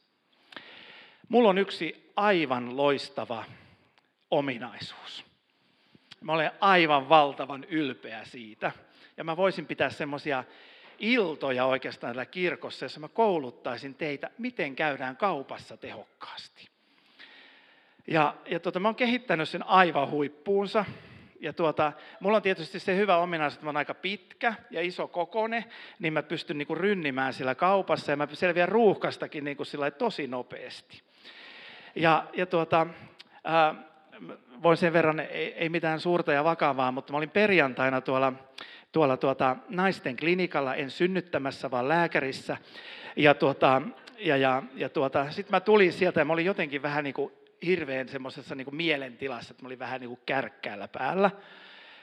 Mulla 1.29 1.49
on 1.49 1.59
yksi 1.59 2.13
aivan 2.17 2.77
loistava 2.77 3.45
ominaisuus. 4.31 5.25
Mä 6.21 6.33
olen 6.33 6.51
aivan 6.61 7.09
valtavan 7.09 7.65
ylpeä 7.65 8.25
siitä. 8.25 8.73
Ja 9.17 9.25
mä 9.25 9.37
voisin 9.37 9.67
pitää 9.67 9.91
semmoisia 9.91 10.45
iltoja 11.03 11.65
oikeastaan 11.65 12.15
täällä 12.15 12.27
kirkossa, 12.27 12.85
jossa 12.85 13.01
mä 13.01 13.09
kouluttaisin 13.09 13.95
teitä, 13.95 14.31
miten 14.39 14.77
käydään 14.77 15.17
kaupassa 15.17 15.77
tehokkaasti. 15.77 16.69
Ja, 18.07 18.35
ja 18.47 18.61
tuota, 18.61 18.81
mä 18.81 18.89
oon 18.89 18.95
kehittänyt 18.95 19.49
sen 19.49 19.67
aivan 19.67 20.11
huippuunsa. 20.11 20.85
Ja 21.41 21.53
tuota, 21.53 21.93
mulla 22.21 22.37
on 22.37 22.43
tietysti 22.43 22.79
se 22.79 22.97
hyvä 22.97 23.17
ominaisuus, 23.17 23.57
että 23.57 23.67
mä 23.67 23.69
oon 23.69 23.77
aika 23.77 23.95
pitkä 23.95 24.55
ja 24.71 24.83
iso 24.83 25.09
kokone, 25.09 25.65
niin 25.99 26.13
mä 26.13 26.23
pystyn 26.23 26.59
niin 26.59 26.67
kuin 26.67 26.81
rynnimään 26.81 27.33
sillä 27.33 27.55
kaupassa 27.55 28.13
ja 28.13 28.17
mä 28.17 28.29
selviän 28.33 28.69
ruuhkastakin 28.69 29.45
niin 29.45 29.57
kuin 29.57 29.67
sillä 29.67 29.91
tosi 29.91 30.27
nopeasti. 30.27 31.03
Ja, 31.95 32.27
ja 32.33 32.47
tuota, 32.47 32.87
ää, 33.45 33.75
voin 34.63 34.77
sen 34.77 34.93
verran, 34.93 35.21
ei, 35.21 35.55
ei 35.55 35.69
mitään 35.69 36.01
suurta 36.01 36.33
ja 36.33 36.45
vakavaa, 36.45 36.93
mutta 36.93 37.13
mä 37.13 37.17
olin 37.17 37.31
perjantaina 37.31 38.01
tuolla, 38.01 38.33
tuolla 38.93 39.17
tuota, 39.17 39.57
naisten 39.69 40.17
klinikalla, 40.17 40.75
en 40.75 40.91
synnyttämässä, 40.91 41.71
vaan 41.71 41.89
lääkärissä. 41.89 42.57
Ja, 43.17 43.35
tuota, 43.35 43.83
ja, 44.19 44.37
ja, 44.37 44.63
ja 44.75 44.89
tuota, 44.89 45.31
sitten 45.31 45.57
mä 45.57 45.61
tulin 45.61 45.93
sieltä 45.93 46.21
ja 46.21 46.25
mä 46.25 46.33
olin 46.33 46.45
jotenkin 46.45 46.83
vähän 46.83 47.05
niin 47.05 47.15
kuin 47.15 47.33
hirveän 47.67 48.09
semmoisessa 48.09 48.55
niin 48.55 48.65
kuin 48.65 48.75
mielentilassa, 48.75 49.53
että 49.53 49.63
mä 49.63 49.67
olin 49.67 49.79
vähän 49.79 50.01
niin 50.01 50.09
kuin 50.09 50.21
kärkkäällä 50.27 50.89
päällä 50.89 51.31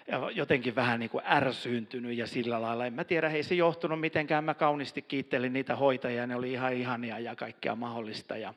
ja 0.08 0.32
jotenkin 0.32 0.76
vähän 0.76 1.00
niin 1.00 1.10
kuin 1.10 1.24
ärsyyntynyt 1.28 2.18
ja 2.18 2.28
sillä 2.28 2.62
lailla. 2.62 2.86
En 2.86 2.94
mä 2.94 3.04
tiedä, 3.04 3.30
ei 3.30 3.44
se 3.44 3.56
johtunut 3.56 4.00
mitenkään. 4.00 4.44
Mä 4.44 4.54
kauniisti 4.54 5.02
kiittelin 5.02 5.54
niitä 5.54 5.76
hoitajia, 5.76 6.28
ne 6.28 6.36
oli 6.36 6.52
ihan 6.52 6.74
ihania 6.74 7.20
ja 7.20 7.36
kaikkea 7.36 7.76
mahdollista. 7.76 8.38
Ja, 8.38 8.54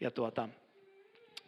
ja 0.00 0.10
tuota, 0.10 0.48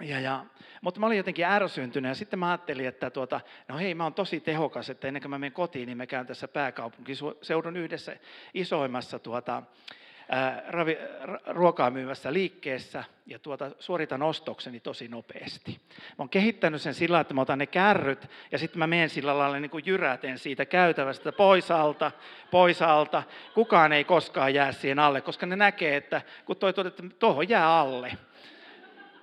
ja, 0.01 0.21
ja, 0.21 0.45
mutta 0.81 1.01
mä 1.01 1.07
olin 1.07 1.17
jotenkin 1.17 1.45
ärsyntynyt 1.45 2.09
ja 2.09 2.15
sitten 2.15 2.39
mä 2.39 2.49
ajattelin, 2.49 2.87
että 2.87 3.11
tuota, 3.11 3.41
no 3.69 3.79
hei, 3.79 3.95
mä 3.95 4.03
oon 4.03 4.15
tosi 4.15 4.41
tehokas, 4.41 4.91
että 4.91 5.09
ennen 5.09 5.23
kuin 5.23 5.31
mä 5.31 5.39
menen 5.39 5.53
kotiin, 5.53 5.87
niin 5.87 5.97
mä 5.97 6.07
käyn 6.07 6.27
tässä 6.27 6.49
pääkaupunkiseudun 6.49 7.77
yhdessä 7.77 8.17
isoimmassa 8.55 9.19
tuota, 9.19 9.63
ää, 10.29 10.63
ravi, 10.69 10.99
ruokaa 11.47 11.91
myyvässä 11.91 12.33
liikkeessä 12.33 13.05
ja 13.27 13.39
tuota, 13.39 13.71
suoritan 13.79 14.23
ostokseni 14.23 14.81
tosi 14.81 15.09
nopeasti. 15.09 15.81
Mä 15.99 16.15
oon 16.19 16.29
kehittänyt 16.29 16.83
sen 16.83 16.95
sillä 16.95 17.21
että 17.21 17.35
mä 17.35 17.41
otan 17.41 17.59
ne 17.59 17.67
kärryt 17.67 18.31
ja 18.53 18.59
sitten 18.59 18.79
mä 18.79 18.87
menen 18.87 19.11
sillä 19.11 19.39
lailla 19.39 19.61
niin 19.61 19.71
kuin 19.71 19.87
jyräten 19.87 20.39
siitä 20.39 20.65
käytävästä 20.65 21.33
pois 21.33 21.71
alta, 21.71 22.13
pois 22.51 22.83
alta. 22.83 23.23
Kukaan 23.55 23.93
ei 23.93 24.05
koskaan 24.05 24.55
jää 24.55 24.73
siihen 24.73 24.99
alle, 24.99 25.21
koska 25.21 25.47
ne 25.47 25.57
näkee, 25.57 25.97
että 25.97 26.23
kun 26.45 26.57
toi 26.57 26.71
että 26.87 27.03
tuohon 27.19 27.49
jää 27.49 27.79
alle. 27.79 28.13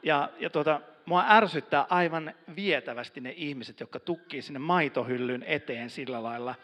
Ja, 0.03 0.29
ja 0.39 0.50
tuota, 0.50 0.81
mua 1.05 1.25
ärsyttää 1.27 1.86
aivan 1.89 2.33
vietävästi 2.55 3.22
ne 3.22 3.33
ihmiset, 3.38 3.79
jotka 3.79 4.00
tukkii 4.00 4.41
sinne 4.41 4.60
maitohyllyn 4.60 5.43
eteen 5.43 5.89
sillä 5.89 6.24
lailla, 6.24 6.55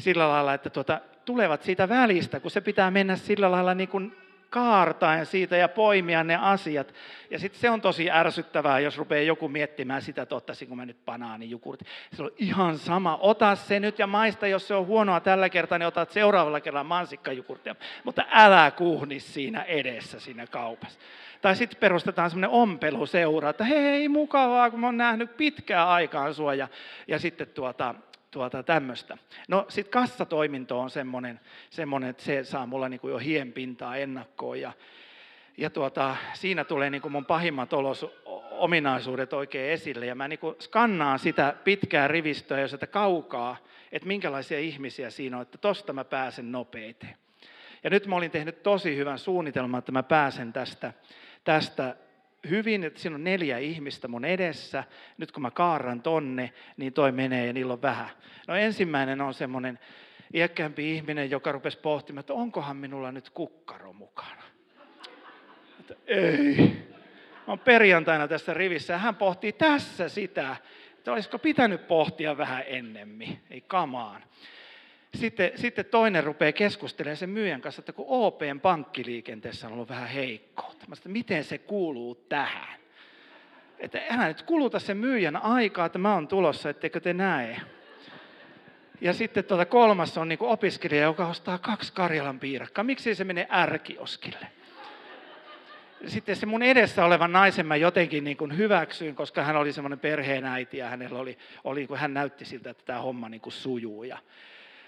sillä 0.00 0.28
lailla 0.28 0.54
että 0.54 0.70
tuota, 0.70 1.00
tulevat 1.24 1.62
siitä 1.62 1.88
välistä, 1.88 2.40
kun 2.40 2.50
se 2.50 2.60
pitää 2.60 2.90
mennä 2.90 3.16
sillä 3.16 3.50
lailla 3.50 3.74
niin 3.74 3.88
kuin 3.88 4.16
kaartaen 4.50 5.26
siitä 5.26 5.56
ja 5.56 5.68
poimia 5.68 6.24
ne 6.24 6.36
asiat. 6.36 6.94
Ja 7.30 7.38
sitten 7.38 7.60
se 7.60 7.70
on 7.70 7.80
tosi 7.80 8.10
ärsyttävää, 8.10 8.80
jos 8.80 8.98
rupeaa 8.98 9.22
joku 9.22 9.48
miettimään 9.48 10.02
sitä, 10.02 10.22
että 10.22 10.34
ottaisinko 10.34 10.74
mä 10.74 10.86
nyt 10.86 11.04
banaanijukurt. 11.04 11.80
Se 12.12 12.22
on 12.22 12.30
ihan 12.38 12.78
sama, 12.78 13.18
ota 13.20 13.54
se 13.54 13.80
nyt 13.80 13.98
ja 13.98 14.06
maista, 14.06 14.46
jos 14.46 14.68
se 14.68 14.74
on 14.74 14.86
huonoa 14.86 15.20
tällä 15.20 15.48
kertaa, 15.48 15.78
niin 15.78 15.86
otat 15.86 16.10
seuraavalla 16.10 16.60
kerralla 16.60 16.84
mansikkajukurttia. 16.84 17.74
Mutta 18.04 18.24
älä 18.30 18.70
kuhni 18.70 19.20
siinä 19.20 19.62
edessä 19.62 20.20
siinä 20.20 20.46
kaupassa. 20.46 20.98
Tai 21.40 21.56
sitten 21.56 21.80
perustetaan 21.80 22.30
semmoinen 22.30 22.50
ompeluseura, 22.50 23.50
että 23.50 23.64
hei 23.64 24.08
mukavaa, 24.08 24.70
kun 24.70 24.80
mä 24.80 24.86
oon 24.86 24.96
nähnyt 24.96 25.36
pitkään 25.36 25.88
aikaan 25.88 26.34
sua. 26.34 26.54
Ja, 26.54 26.68
ja 27.08 27.18
sitten 27.18 27.46
tuota, 27.46 27.94
tuota, 28.30 28.62
tämmöistä. 28.62 29.18
No 29.48 29.66
sitten 29.68 29.92
kassatoiminto 29.92 30.80
on 30.80 30.90
semmoinen, 30.90 31.40
semmoinen, 31.70 32.10
että 32.10 32.22
se 32.22 32.44
saa 32.44 32.66
mulla 32.66 32.88
niin 32.88 33.00
kuin 33.00 33.12
jo 33.12 33.18
hienpintaa 33.18 33.96
ennakkoon 33.96 34.60
ja, 34.60 34.72
ja 35.56 35.70
tuota, 35.70 36.16
siinä 36.34 36.64
tulee 36.64 36.90
niin 36.90 37.02
kuin 37.02 37.12
mun 37.12 37.26
pahimmat 37.26 37.72
olos, 37.72 38.06
ominaisuudet 38.50 39.32
oikein 39.32 39.72
esille 39.72 40.06
ja 40.06 40.14
mä 40.14 40.28
niin 40.28 40.38
kuin 40.38 40.56
skannaan 40.60 41.18
sitä 41.18 41.54
pitkää 41.64 42.08
rivistöä 42.08 42.60
ja 42.60 42.68
sitä 42.68 42.86
kaukaa, 42.86 43.56
että 43.92 44.08
minkälaisia 44.08 44.58
ihmisiä 44.58 45.10
siinä 45.10 45.36
on, 45.36 45.42
että 45.42 45.58
tosta 45.58 45.92
mä 45.92 46.04
pääsen 46.04 46.52
nopeiten. 46.52 47.16
Ja 47.84 47.90
nyt 47.90 48.06
mä 48.06 48.16
olin 48.16 48.30
tehnyt 48.30 48.62
tosi 48.62 48.96
hyvän 48.96 49.18
suunnitelman, 49.18 49.78
että 49.78 49.92
mä 49.92 50.02
pääsen 50.02 50.52
tästä, 50.52 50.92
tästä 51.44 51.96
hyvin, 52.50 52.84
että 52.84 53.00
siinä 53.00 53.14
on 53.14 53.24
neljä 53.24 53.58
ihmistä 53.58 54.08
mun 54.08 54.24
edessä. 54.24 54.84
Nyt 55.18 55.32
kun 55.32 55.42
mä 55.42 55.50
kaaran 55.50 56.02
tonne, 56.02 56.52
niin 56.76 56.92
toi 56.92 57.12
menee 57.12 57.46
ja 57.46 57.52
niillä 57.52 57.72
on 57.72 57.82
vähän. 57.82 58.10
No 58.48 58.54
ensimmäinen 58.54 59.20
on 59.20 59.34
semmoinen 59.34 59.78
iäkkäämpi 60.34 60.94
ihminen, 60.94 61.30
joka 61.30 61.52
rupesi 61.52 61.78
pohtimaan, 61.78 62.20
että 62.20 62.34
onkohan 62.34 62.76
minulla 62.76 63.12
nyt 63.12 63.30
kukkaro 63.30 63.92
mukana. 63.92 64.42
Että 65.80 65.94
ei. 66.06 66.56
Mä 67.46 67.52
oon 67.52 67.58
perjantaina 67.58 68.28
tässä 68.28 68.54
rivissä 68.54 68.92
ja 68.92 68.98
hän 68.98 69.16
pohtii 69.16 69.52
tässä 69.52 70.08
sitä, 70.08 70.56
että 70.98 71.12
olisiko 71.12 71.38
pitänyt 71.38 71.88
pohtia 71.88 72.38
vähän 72.38 72.64
ennemmin. 72.66 73.38
Ei 73.50 73.60
kamaan. 73.60 74.22
Sitten, 75.14 75.52
sitten 75.54 75.84
toinen 75.84 76.24
rupeaa 76.24 76.52
keskustelemaan 76.52 77.16
sen 77.16 77.30
myyjän 77.30 77.60
kanssa, 77.60 77.80
että 77.80 77.92
kun 77.92 78.06
OPn 78.08 78.60
pankkiliikenteessä 78.62 79.66
on 79.66 79.72
ollut 79.72 79.88
vähän 79.88 80.08
heikkoutta. 80.08 80.65
Mä 80.86 80.94
sanoin, 80.94 81.12
miten 81.12 81.44
se 81.44 81.58
kuuluu 81.58 82.14
tähän? 82.14 82.78
Että 83.78 84.00
älä 84.10 84.28
nyt 84.28 84.42
kuluta 84.42 84.78
sen 84.78 84.96
myyjän 84.96 85.36
aikaa, 85.36 85.86
että 85.86 85.98
mä 85.98 86.14
oon 86.14 86.28
tulossa, 86.28 86.70
etteikö 86.70 87.00
te 87.00 87.12
näe. 87.12 87.60
Ja 89.00 89.12
sitten 89.12 89.44
tuota 89.44 89.64
kolmas 89.64 90.18
on 90.18 90.28
niin 90.28 90.38
opiskelija, 90.42 91.02
joka 91.02 91.26
ostaa 91.26 91.58
kaksi 91.58 91.92
Karjalan 91.92 92.40
piirakkaa. 92.40 92.84
Miksi 92.84 93.14
se 93.14 93.24
menee 93.24 93.48
ärkioskille? 93.50 94.46
Sitten 96.06 96.36
se 96.36 96.46
mun 96.46 96.62
edessä 96.62 97.04
olevan 97.04 97.32
naisen 97.32 97.66
mä 97.66 97.76
jotenkin 97.76 98.24
niin 98.24 98.36
kuin 98.36 98.56
hyväksyin, 98.56 99.14
koska 99.14 99.42
hän 99.42 99.56
oli 99.56 99.72
semmoinen 99.72 99.98
perheenäiti 99.98 100.78
ja 100.78 100.88
hänellä 100.88 101.18
oli, 101.18 101.38
oli, 101.64 101.88
hän 101.94 102.14
näytti 102.14 102.44
siltä, 102.44 102.70
että 102.70 102.84
tämä 102.84 103.00
homma 103.00 103.28
niin 103.28 103.40
kuin 103.40 103.52
sujuu. 103.52 104.04
Ja, 104.04 104.18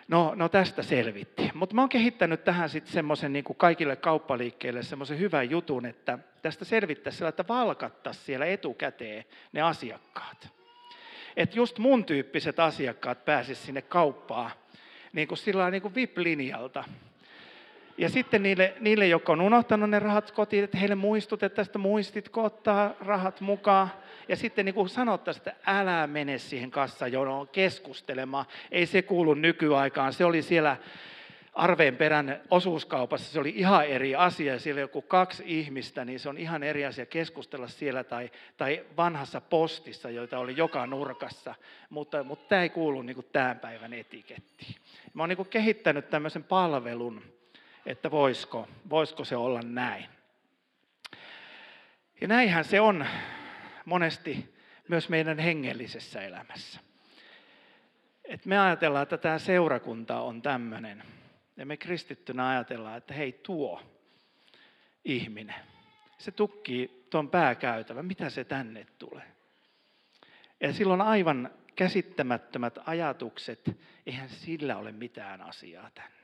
No, 0.08 0.34
no 0.34 0.48
tästä 0.48 0.82
selvitti. 0.82 1.50
Mutta 1.54 1.74
mä 1.74 1.82
oon 1.82 1.88
kehittänyt 1.88 2.44
tähän 2.44 2.68
sitten 2.68 2.92
semmoisen 2.92 3.32
niin 3.32 3.44
kaikille 3.56 3.96
kauppaliikkeille 3.96 4.82
semmoisen 4.82 5.18
hyvän 5.18 5.50
jutun, 5.50 5.86
että 5.86 6.18
tästä 6.42 6.64
selvittäisi 6.64 7.18
sillä, 7.18 7.28
että 7.28 7.44
valkattaisiin 7.49 8.25
siellä 8.25 8.47
etukäteen 8.47 9.25
ne 9.52 9.62
asiakkaat. 9.62 10.49
Että 11.36 11.56
just 11.56 11.78
mun 11.78 12.04
tyyppiset 12.04 12.60
asiakkaat 12.60 13.25
pääsisivät 13.25 13.66
sinne 13.66 13.82
kauppaan 13.82 14.50
niin 15.12 15.28
kuin 15.28 15.38
sillä 15.38 15.71
niin 15.71 15.82
kuin 15.82 15.94
VIP-linjalta. 15.94 16.84
Ja 17.99 18.08
sitten 18.08 18.43
niille, 18.43 18.75
niille, 18.80 19.06
jotka 19.06 19.32
on 19.32 19.41
unohtanut 19.41 19.91
ne 19.91 19.99
rahat 19.99 20.30
kotiin, 20.30 20.65
että 20.65 20.78
heille 20.78 20.95
muistutettaisiin, 20.95 21.71
että 21.71 21.78
muistitko 21.78 22.45
ottaa 22.45 22.95
rahat 23.00 23.41
mukaan. 23.41 23.89
Ja 24.28 24.37
sitten 24.37 24.65
niin 24.65 24.75
kuin 24.75 24.89
sanottaisiin, 24.89 25.49
että 25.49 25.61
älä 25.67 26.06
mene 26.06 26.39
siihen 26.39 26.71
kassajonoon 26.71 27.49
keskustelemaan. 27.49 28.47
Ei 28.71 28.87
se 28.87 29.02
kuulu 29.02 29.34
nykyaikaan. 29.34 30.13
Se 30.13 30.25
oli 30.25 30.43
siellä 30.43 30.76
Arveen 31.54 31.97
perän 31.97 32.41
osuuskaupassa, 32.50 33.32
se 33.32 33.41
oli 33.41 33.52
ihan 33.56 33.87
eri 33.87 34.15
asia. 34.15 34.58
Siellä 34.58 34.80
joku 34.80 35.02
kaksi 35.02 35.43
ihmistä, 35.47 36.04
niin 36.04 36.21
se 36.21 36.28
on 36.28 36.39
ihan 36.39 36.63
eri 36.63 36.87
asia 36.87 37.06
keskustella 37.06 37.69
siellä 37.69 38.04
tai, 38.04 38.30
tai 38.56 38.84
vanhassa 38.97 39.41
postissa, 39.41 40.11
joita 40.11 40.39
oli 40.39 40.56
joka 40.56 40.87
nurkassa. 40.87 41.54
Mutta, 41.91 42.25
mutta 42.25 42.49
tämä 42.49 42.63
ei 42.63 42.69
kuulu 42.69 43.02
niin 43.02 43.15
kuin 43.15 43.26
tämän 43.32 43.58
päivän 43.58 43.93
etikettiin. 43.93 44.75
Mä 45.15 45.23
oon 45.23 45.28
niin 45.28 45.37
kuin 45.37 45.49
kehittänyt 45.49 46.11
tämmöisen 46.11 46.45
palvelun, 46.45 47.23
että 47.88 48.10
voisiko, 48.10 48.68
voisiko 48.90 49.24
se 49.24 49.36
olla 49.36 49.60
näin. 49.62 50.06
Ja 52.20 52.28
näinhän 52.28 52.64
se 52.64 52.80
on 52.80 53.06
monesti 53.84 54.54
myös 54.88 55.08
meidän 55.08 55.38
hengellisessä 55.38 56.22
elämässä. 56.22 56.80
Et 58.24 58.46
me 58.46 58.58
ajatellaan, 58.58 59.02
että 59.02 59.18
tämä 59.18 59.38
seurakunta 59.38 60.20
on 60.20 60.42
tämmöinen. 60.42 61.02
Ja 61.56 61.66
me 61.66 61.76
kristittynä 61.76 62.48
ajatellaan, 62.48 62.98
että 62.98 63.14
hei 63.14 63.32
tuo 63.32 63.82
ihminen, 65.04 65.54
se 66.18 66.30
tukkii 66.30 67.06
tuon 67.10 67.30
pääkäytävän, 67.30 68.06
mitä 68.06 68.30
se 68.30 68.44
tänne 68.44 68.86
tulee. 68.98 69.26
Ja 70.60 70.72
silloin 70.72 71.00
aivan 71.00 71.50
käsittämättömät 71.76 72.78
ajatukset, 72.86 73.70
eihän 74.06 74.28
sillä 74.28 74.76
ole 74.76 74.92
mitään 74.92 75.40
asiaa 75.40 75.90
tänne. 75.94 76.18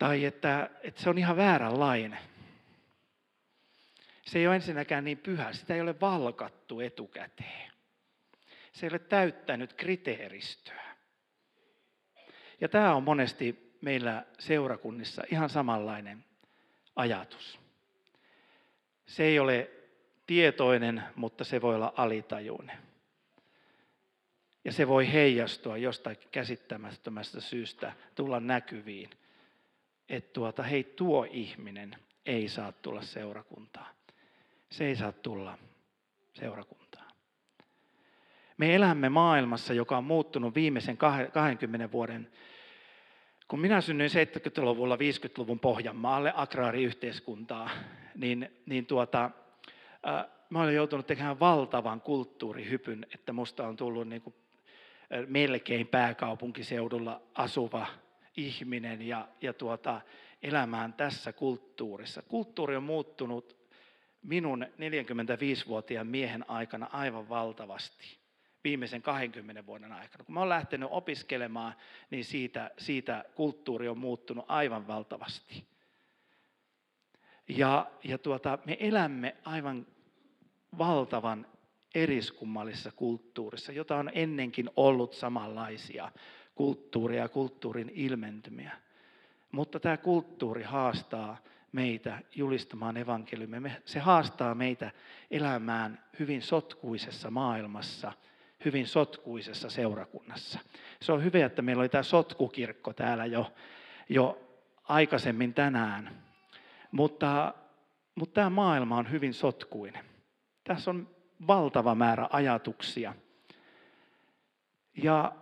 Tai 0.00 0.24
että, 0.24 0.70
että 0.82 1.02
se 1.02 1.10
on 1.10 1.18
ihan 1.18 1.36
vääränlainen. 1.36 2.18
Se 4.22 4.38
ei 4.38 4.46
ole 4.46 4.54
ensinnäkään 4.54 5.04
niin 5.04 5.18
pyhä, 5.18 5.52
sitä 5.52 5.74
ei 5.74 5.80
ole 5.80 6.00
valkattu 6.00 6.80
etukäteen. 6.80 7.72
Se 8.72 8.86
ei 8.86 8.90
ole 8.90 8.98
täyttänyt 8.98 9.72
kriteeristöä. 9.72 10.96
Ja 12.60 12.68
tämä 12.68 12.94
on 12.94 13.02
monesti 13.02 13.76
meillä 13.80 14.26
seurakunnissa 14.38 15.22
ihan 15.30 15.50
samanlainen 15.50 16.24
ajatus. 16.96 17.60
Se 19.06 19.24
ei 19.24 19.38
ole 19.38 19.70
tietoinen, 20.26 21.02
mutta 21.16 21.44
se 21.44 21.62
voi 21.62 21.74
olla 21.74 21.92
alitajuinen. 21.96 22.78
Ja 24.64 24.72
se 24.72 24.88
voi 24.88 25.12
heijastua 25.12 25.76
jostain 25.76 26.16
käsittämättömästä 26.30 27.40
syystä, 27.40 27.92
tulla 28.14 28.40
näkyviin 28.40 29.10
että 30.10 30.32
tuota, 30.32 30.62
hei 30.62 30.84
tuo 30.84 31.26
ihminen 31.30 31.96
ei 32.26 32.48
saa 32.48 32.72
tulla 32.72 33.02
seurakuntaan. 33.02 33.94
Se 34.70 34.86
ei 34.86 34.96
saa 34.96 35.12
tulla 35.12 35.58
seurakuntaan. 36.32 37.10
Me 38.58 38.74
elämme 38.74 39.08
maailmassa, 39.08 39.74
joka 39.74 39.96
on 39.96 40.04
muuttunut 40.04 40.54
viimeisen 40.54 40.96
20 40.96 41.92
vuoden 41.92 42.30
kun 43.48 43.60
minä 43.60 43.80
synnyin 43.80 44.10
70-luvulla 44.10 44.96
50-luvun 44.96 45.60
Pohjanmaalle 45.60 46.32
agraariyhteiskuntaa, 46.36 47.70
niin, 48.14 48.50
niin 48.66 48.86
tuota, 48.86 49.30
äh, 50.08 50.24
mä 50.50 50.62
olen 50.62 50.74
joutunut 50.74 51.06
tekemään 51.06 51.40
valtavan 51.40 52.00
kulttuurihypyn, 52.00 53.06
että 53.14 53.32
musta 53.32 53.66
on 53.66 53.76
tullut 53.76 54.08
niin 54.08 54.22
kuin, 54.22 54.34
melkein 55.26 55.86
pääkaupunkiseudulla 55.86 57.22
asuva 57.34 57.86
ihminen 58.36 59.02
ja, 59.02 59.28
ja 59.40 59.52
tuota, 59.52 60.00
elämään 60.42 60.92
tässä 60.92 61.32
kulttuurissa. 61.32 62.22
Kulttuuri 62.22 62.76
on 62.76 62.82
muuttunut 62.82 63.56
minun 64.22 64.66
45-vuotiaan 64.66 66.06
miehen 66.06 66.50
aikana 66.50 66.88
aivan 66.92 67.28
valtavasti 67.28 68.20
viimeisen 68.64 69.02
20 69.02 69.66
vuoden 69.66 69.92
aikana. 69.92 70.24
Kun 70.24 70.34
mä 70.34 70.40
olen 70.40 70.48
lähtenyt 70.48 70.88
opiskelemaan, 70.92 71.74
niin 72.10 72.24
siitä, 72.24 72.70
siitä 72.78 73.24
kulttuuri 73.34 73.88
on 73.88 73.98
muuttunut 73.98 74.44
aivan 74.48 74.86
valtavasti. 74.86 75.64
Ja, 77.48 77.90
ja 78.04 78.18
tuota, 78.18 78.58
me 78.64 78.76
elämme 78.80 79.36
aivan 79.44 79.86
valtavan 80.78 81.46
eriskummallisessa 81.94 82.92
kulttuurissa, 82.92 83.72
jota 83.72 83.96
on 83.96 84.10
ennenkin 84.14 84.70
ollut 84.76 85.12
samanlaisia 85.12 86.12
kulttuuria 86.60 87.22
ja 87.22 87.28
kulttuurin 87.28 87.90
ilmentymiä. 87.94 88.72
Mutta 89.52 89.80
tämä 89.80 89.96
kulttuuri 89.96 90.62
haastaa 90.62 91.36
meitä 91.72 92.18
julistamaan 92.34 92.96
evankeliumia. 92.96 93.72
Se 93.84 93.98
haastaa 93.98 94.54
meitä 94.54 94.90
elämään 95.30 96.04
hyvin 96.18 96.42
sotkuisessa 96.42 97.30
maailmassa, 97.30 98.12
hyvin 98.64 98.86
sotkuisessa 98.86 99.70
seurakunnassa. 99.70 100.58
Se 101.02 101.12
on 101.12 101.24
hyvä, 101.24 101.46
että 101.46 101.62
meillä 101.62 101.80
oli 101.80 101.88
tämä 101.88 102.02
sotkukirkko 102.02 102.92
täällä 102.92 103.26
jo, 103.26 103.52
jo 104.08 104.40
aikaisemmin 104.84 105.54
tänään. 105.54 106.22
Mutta, 106.92 107.54
mutta 108.14 108.34
tämä 108.34 108.50
maailma 108.50 108.96
on 108.96 109.10
hyvin 109.10 109.34
sotkuinen. 109.34 110.04
Tässä 110.64 110.90
on 110.90 111.08
valtava 111.46 111.94
määrä 111.94 112.28
ajatuksia. 112.30 113.14
Ja 115.02 115.32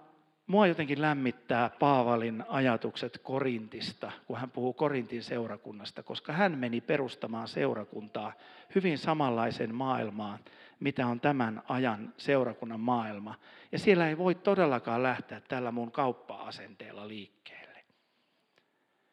mua 0.48 0.66
jotenkin 0.66 1.02
lämmittää 1.02 1.70
Paavalin 1.78 2.44
ajatukset 2.48 3.18
Korintista, 3.22 4.12
kun 4.26 4.38
hän 4.38 4.50
puhuu 4.50 4.72
Korintin 4.72 5.22
seurakunnasta, 5.22 6.02
koska 6.02 6.32
hän 6.32 6.58
meni 6.58 6.80
perustamaan 6.80 7.48
seurakuntaa 7.48 8.32
hyvin 8.74 8.98
samanlaisen 8.98 9.74
maailmaan, 9.74 10.38
mitä 10.80 11.06
on 11.06 11.20
tämän 11.20 11.62
ajan 11.68 12.14
seurakunnan 12.16 12.80
maailma. 12.80 13.34
Ja 13.72 13.78
siellä 13.78 14.08
ei 14.08 14.18
voi 14.18 14.34
todellakaan 14.34 15.02
lähteä 15.02 15.40
tällä 15.40 15.72
mun 15.72 15.92
kauppa-asenteella 15.92 17.08
liikkeelle. 17.08 17.84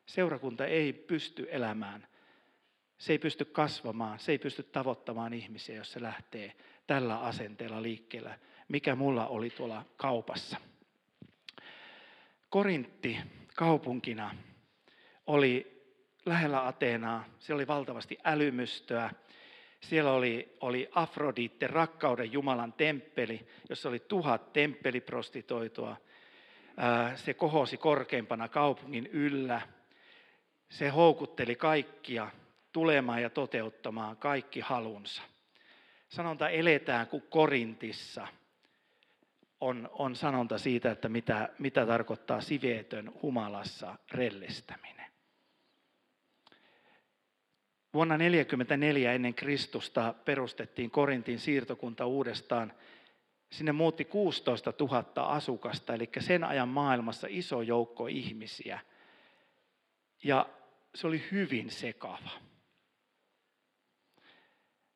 Seurakunta 0.05 0.65
ei 0.65 0.93
pysty 0.93 1.47
elämään, 1.51 2.07
se 2.97 3.13
ei 3.13 3.19
pysty 3.19 3.45
kasvamaan, 3.45 4.19
se 4.19 4.31
ei 4.31 4.37
pysty 4.37 4.63
tavoittamaan 4.63 5.33
ihmisiä, 5.33 5.75
jos 5.75 5.91
se 5.91 6.01
lähtee 6.01 6.53
tällä 6.87 7.19
asenteella 7.19 7.81
liikkeelle, 7.81 8.39
mikä 8.67 8.95
mulla 8.95 9.27
oli 9.27 9.49
tuolla 9.49 9.85
kaupassa. 9.97 10.57
Korintti 12.49 13.17
kaupunkina 13.55 14.35
oli 15.27 15.81
lähellä 16.25 16.67
Ateenaa. 16.67 17.25
Siellä 17.39 17.59
oli 17.59 17.67
valtavasti 17.67 18.17
älymystöä. 18.23 19.11
Siellä 19.81 20.11
oli, 20.11 20.57
oli 20.61 20.89
Afrodiitte, 20.91 21.67
rakkauden 21.67 22.31
Jumalan 22.31 22.73
temppeli, 22.73 23.47
jossa 23.69 23.89
oli 23.89 23.99
tuhat 23.99 24.53
temppeliprostitoitua. 24.53 25.97
Se 27.15 27.33
kohosi 27.33 27.77
korkeimpana 27.77 28.49
kaupungin 28.49 29.07
yllä. 29.07 29.61
Se 30.69 30.89
houkutteli 30.89 31.55
kaikkia 31.55 32.31
tulemaan 32.71 33.21
ja 33.21 33.29
toteuttamaan 33.29 34.17
kaikki 34.17 34.59
halunsa. 34.59 35.21
Sanonta 36.09 36.49
eletään 36.49 37.07
kuin 37.07 37.23
Korintissa– 37.29 38.27
on, 39.61 39.89
on 39.93 40.15
sanonta 40.15 40.57
siitä, 40.57 40.91
että 40.91 41.09
mitä, 41.09 41.49
mitä 41.59 41.85
tarkoittaa 41.85 42.41
siveetön 42.41 43.11
humalassa 43.21 43.95
rellistäminen. 44.11 44.95
Vuonna 47.93 48.13
1944 48.15 49.13
ennen 49.13 49.33
Kristusta 49.33 50.13
perustettiin 50.25 50.91
Korintin 50.91 51.39
siirtokunta 51.39 52.05
uudestaan. 52.05 52.73
Sinne 53.51 53.71
muutti 53.71 54.05
16 54.05 54.73
000 54.79 55.03
asukasta, 55.15 55.93
eli 55.93 56.09
sen 56.19 56.43
ajan 56.43 56.69
maailmassa 56.69 57.27
iso 57.29 57.61
joukko 57.61 58.07
ihmisiä. 58.07 58.79
Ja 60.23 60.49
se 60.95 61.07
oli 61.07 61.23
hyvin 61.31 61.71
sekava. 61.71 62.29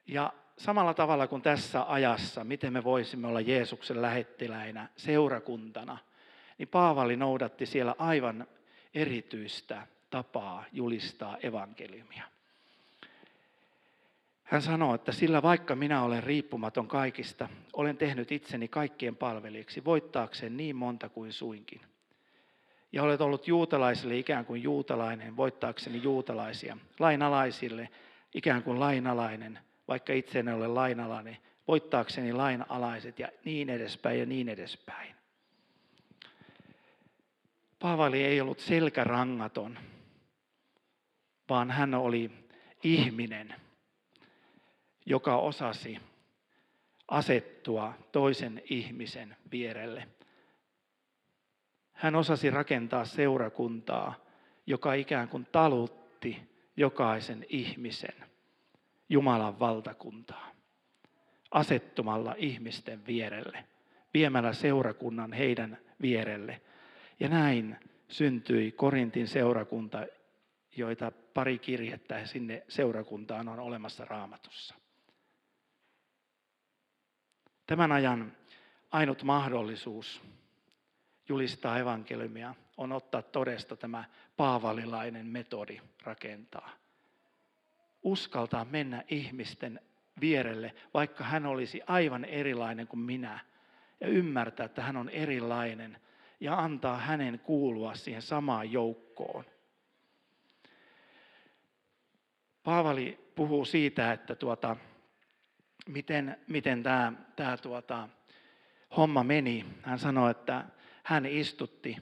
Ja 0.05 0.33
samalla 0.59 0.93
tavalla 0.93 1.27
kuin 1.27 1.41
tässä 1.41 1.85
ajassa, 1.87 2.43
miten 2.43 2.73
me 2.73 2.83
voisimme 2.83 3.27
olla 3.27 3.41
Jeesuksen 3.41 4.01
lähettiläinä 4.01 4.89
seurakuntana, 4.97 5.97
niin 6.57 6.67
Paavali 6.67 7.15
noudatti 7.15 7.65
siellä 7.65 7.95
aivan 7.97 8.47
erityistä 8.93 9.87
tapaa 10.09 10.65
julistaa 10.71 11.37
evankeliumia. 11.43 12.23
Hän 14.43 14.61
sanoo, 14.61 14.95
että 14.95 15.11
sillä 15.11 15.41
vaikka 15.41 15.75
minä 15.75 16.03
olen 16.03 16.23
riippumaton 16.23 16.87
kaikista, 16.87 17.49
olen 17.73 17.97
tehnyt 17.97 18.31
itseni 18.31 18.67
kaikkien 18.67 19.15
palvelijaksi, 19.15 19.85
voittaakseen 19.85 20.57
niin 20.57 20.75
monta 20.75 21.09
kuin 21.09 21.33
suinkin. 21.33 21.81
Ja 22.91 23.03
olet 23.03 23.21
ollut 23.21 23.47
juutalaisille 23.47 24.17
ikään 24.17 24.45
kuin 24.45 24.63
juutalainen, 24.63 25.37
voittaakseni 25.37 26.03
juutalaisia, 26.03 26.77
lainalaisille 26.99 27.89
ikään 28.33 28.63
kuin 28.63 28.79
lainalainen, 28.79 29.59
vaikka 29.89 30.13
itse 30.13 30.39
en 30.39 30.49
ole 30.49 30.67
lainalainen, 30.67 31.37
voittaakseni 31.67 32.33
lainalaiset 32.33 33.19
ja 33.19 33.29
niin 33.45 33.69
edespäin 33.69 34.19
ja 34.19 34.25
niin 34.25 34.49
edespäin. 34.49 35.15
Paavali 37.79 38.23
ei 38.23 38.41
ollut 38.41 38.59
selkärangaton, 38.59 39.79
vaan 41.49 41.71
hän 41.71 41.93
oli 41.93 42.31
ihminen, 42.83 43.55
joka 45.05 45.37
osasi 45.37 45.97
asettua 47.07 47.93
toisen 48.11 48.61
ihmisen 48.69 49.35
vierelle. 49.51 50.07
Hän 51.93 52.15
osasi 52.15 52.49
rakentaa 52.49 53.05
seurakuntaa, 53.05 54.15
joka 54.67 54.93
ikään 54.93 55.29
kuin 55.29 55.47
talutti 55.51 56.41
jokaisen 56.77 57.45
ihmisen 57.49 58.28
Jumalan 59.09 59.59
valtakuntaa 59.59 60.51
asettumalla 61.51 62.35
ihmisten 62.37 63.05
vierelle, 63.05 63.65
viemällä 64.13 64.53
seurakunnan 64.53 65.33
heidän 65.33 65.77
vierelle. 66.01 66.61
Ja 67.19 67.29
näin 67.29 67.77
syntyi 68.07 68.71
Korintin 68.71 69.27
seurakunta, 69.27 70.05
joita 70.77 71.11
pari 71.33 71.59
kirjettä 71.59 72.25
sinne 72.25 72.63
seurakuntaan 72.67 73.47
on 73.47 73.59
olemassa 73.59 74.05
raamatussa. 74.05 74.75
Tämän 77.67 77.91
ajan 77.91 78.37
ainut 78.91 79.23
mahdollisuus 79.23 80.21
julistaa 81.29 81.79
evankeliumia 81.79 82.55
on 82.77 82.91
ottaa 82.91 83.21
todesta 83.21 83.75
tämä 83.75 84.03
paavalilainen 84.37 85.25
metodi 85.25 85.81
rakentaa 86.03 86.69
uskaltaa 88.03 88.65
mennä 88.65 89.03
ihmisten 89.07 89.79
vierelle, 90.21 90.75
vaikka 90.93 91.23
hän 91.23 91.45
olisi 91.45 91.81
aivan 91.87 92.25
erilainen 92.25 92.87
kuin 92.87 92.99
minä. 92.99 93.39
Ja 94.01 94.07
ymmärtää, 94.07 94.65
että 94.65 94.81
hän 94.81 94.97
on 94.97 95.09
erilainen 95.09 95.97
ja 96.39 96.59
antaa 96.59 96.97
hänen 96.97 97.39
kuulua 97.39 97.95
siihen 97.95 98.21
samaan 98.21 98.71
joukkoon. 98.71 99.45
Paavali 102.63 103.31
puhuu 103.35 103.65
siitä, 103.65 104.13
että 104.13 104.35
tuota, 104.35 104.75
miten, 105.87 106.37
miten 106.47 106.83
tämä, 106.83 107.13
tämä 107.35 107.57
tuota, 107.57 108.09
homma 108.97 109.23
meni. 109.23 109.65
Hän 109.81 109.99
sanoi, 109.99 110.31
että 110.31 110.65
hän 111.03 111.25
istutti 111.25 111.97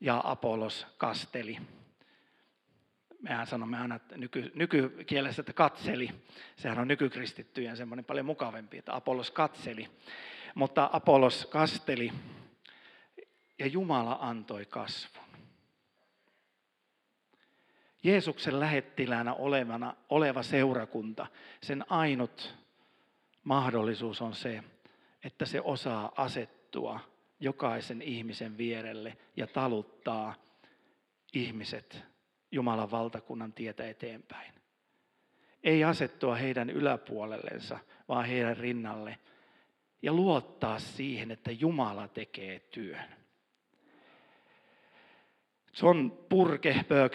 ja 0.00 0.20
Apollos 0.24 0.86
kasteli 0.98 1.58
mehän 3.22 3.46
sanomme 3.46 3.78
aina 3.78 3.94
että 3.94 4.18
nyky, 4.18 4.52
nykykielessä, 4.54 5.42
että 5.42 5.52
katseli. 5.52 6.10
Sehän 6.56 6.78
on 6.78 6.88
nykykristittyjen 6.88 7.76
semmoinen 7.76 8.04
paljon 8.04 8.26
mukavempi, 8.26 8.78
että 8.78 8.96
Apollos 8.96 9.30
katseli. 9.30 9.88
Mutta 10.54 10.90
Apollos 10.92 11.46
kasteli 11.46 12.12
ja 13.58 13.66
Jumala 13.66 14.18
antoi 14.20 14.66
kasvun. 14.66 15.22
Jeesuksen 18.02 18.60
lähettiläänä 18.60 19.34
olevana, 19.34 19.96
oleva 20.08 20.42
seurakunta, 20.42 21.26
sen 21.62 21.84
ainut 21.88 22.54
mahdollisuus 23.44 24.22
on 24.22 24.34
se, 24.34 24.64
että 25.24 25.46
se 25.46 25.60
osaa 25.60 26.12
asettua 26.16 27.00
jokaisen 27.40 28.02
ihmisen 28.02 28.58
vierelle 28.58 29.16
ja 29.36 29.46
taluttaa 29.46 30.34
ihmiset 31.32 32.11
Jumalan 32.52 32.90
valtakunnan 32.90 33.52
tietä 33.52 33.88
eteenpäin. 33.88 34.52
Ei 35.64 35.84
asettua 35.84 36.34
heidän 36.34 36.70
yläpuolellensa, 36.70 37.78
vaan 38.08 38.24
heidän 38.24 38.56
rinnalle 38.56 39.18
ja 40.02 40.12
luottaa 40.12 40.78
siihen, 40.78 41.30
että 41.30 41.50
Jumala 41.50 42.08
tekee 42.08 42.58
työn. 42.58 43.04
John 45.82 46.10
Purkeberg 46.28 47.12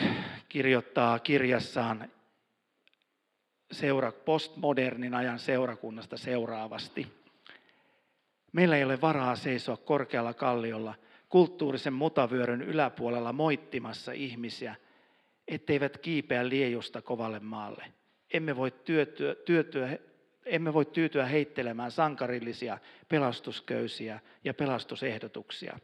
kirjoittaa 0.50 1.20
kirjassaan 1.20 2.12
seura, 3.72 4.12
postmodernin 4.12 5.14
ajan 5.14 5.40
seurakunnasta 5.40 6.18
seuraavasti. 6.18 7.08
Meillä 8.52 8.78
ei 8.78 8.84
ole 8.84 9.02
varaa 9.02 9.36
seisoa 9.36 9.78
korkealla 9.78 10.34
kalliolla 10.34 10.96
kulttuurisen 11.30 11.94
mutavyöryn 11.94 12.62
yläpuolella 12.62 13.34
moittimassa 13.34 14.12
ihmisiä– 14.12 14.76
etteivät 15.48 15.98
kiipeä 15.98 16.50
liejusta 16.50 17.02
kovalle 17.02 17.40
maalle. 17.40 17.86
Emme 18.34 18.56
voi, 18.56 18.72
työtyä, 18.72 19.36
työtyä, 19.36 19.98
emme 20.46 20.74
voi 20.74 20.86
tyytyä 20.86 21.26
heittelemään 21.26 21.92
sankarillisia 21.92 22.78
pelastusköysiä 23.10 24.20
ja 24.44 24.54
pelastusehdotuksia. 24.54 25.80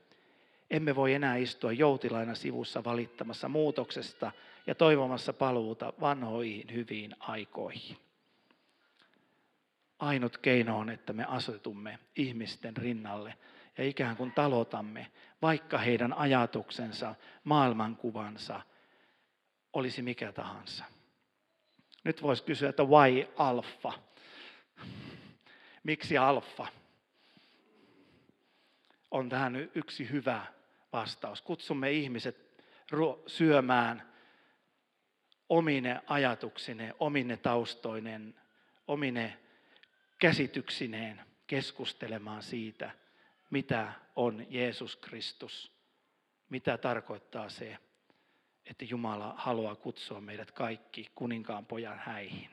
Emme 0.69 0.95
voi 0.95 1.13
enää 1.13 1.36
istua 1.36 1.71
joutilaina 1.71 2.36
sivussa 2.36 2.84
valittamassa 2.84 3.49
muutoksesta 3.49 4.32
ja 4.67 4.76
toivomassa 4.76 5.34
paluuta 5.34 5.93
vanhoihin 6.02 6.73
hyviin 6.73 7.15
aikoihin. 7.19 7.97
Ainut 9.99 10.38
keino 10.38 10.78
on, 10.78 10.89
että 10.89 11.13
me 11.13 11.26
asetumme 11.26 11.99
ihmisten 12.15 12.78
rinnalle 12.78 13.34
ja 13.78 13.84
ikään 13.84 14.17
kuin 14.17 14.32
talotamme, 14.32 15.08
vaikka 15.41 15.78
heidän 15.78 16.13
ajatuksensa, 16.13 17.15
maailmankuvansa 17.43 18.62
olisi 19.74 20.02
mikä 20.02 20.32
tahansa. 20.32 20.86
Nyt 22.04 22.22
voisi 22.22 22.44
kysyä, 22.44 22.70
että 22.70 22.84
why 22.84 23.28
alfa? 23.38 23.94
Miksi 25.84 26.18
alfa? 26.18 26.68
On 29.12 29.30
tähän 29.30 29.56
yksi 29.76 30.10
hyvä 30.10 30.46
vastaus. 30.94 31.42
Kutsumme 31.42 31.92
ihmiset 31.92 32.64
syömään 33.28 34.14
omine 35.50 36.02
ajatuksineen, 36.08 36.94
omine 37.00 37.38
taustoinen, 37.38 38.36
omine 38.88 39.40
käsityksineen 40.20 41.22
keskustelemaan 41.48 42.44
siitä, 42.44 42.92
mitä 43.50 43.94
on 44.16 44.46
Jeesus 44.50 44.96
Kristus, 44.96 45.72
mitä 46.50 46.78
tarkoittaa 46.78 47.50
se, 47.50 47.78
että 48.65 48.86
Jumala 48.86 49.34
haluaa 49.38 49.76
kutsua 49.76 50.21
meidät 50.21 50.52
kaikki 50.52 51.12
kuninkaan 51.15 51.65
pojan 51.65 51.99
häihin. 51.99 52.49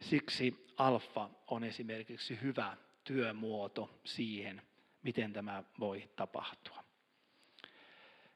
Siksi 0.00 0.66
alfa 0.76 1.30
on 1.46 1.64
esimerkiksi 1.64 2.38
hyvä 2.42 2.76
työmuoto 3.04 3.90
siihen, 4.04 4.62
miten 5.02 5.32
tämä 5.32 5.62
voi 5.80 6.10
tapahtua. 6.16 6.84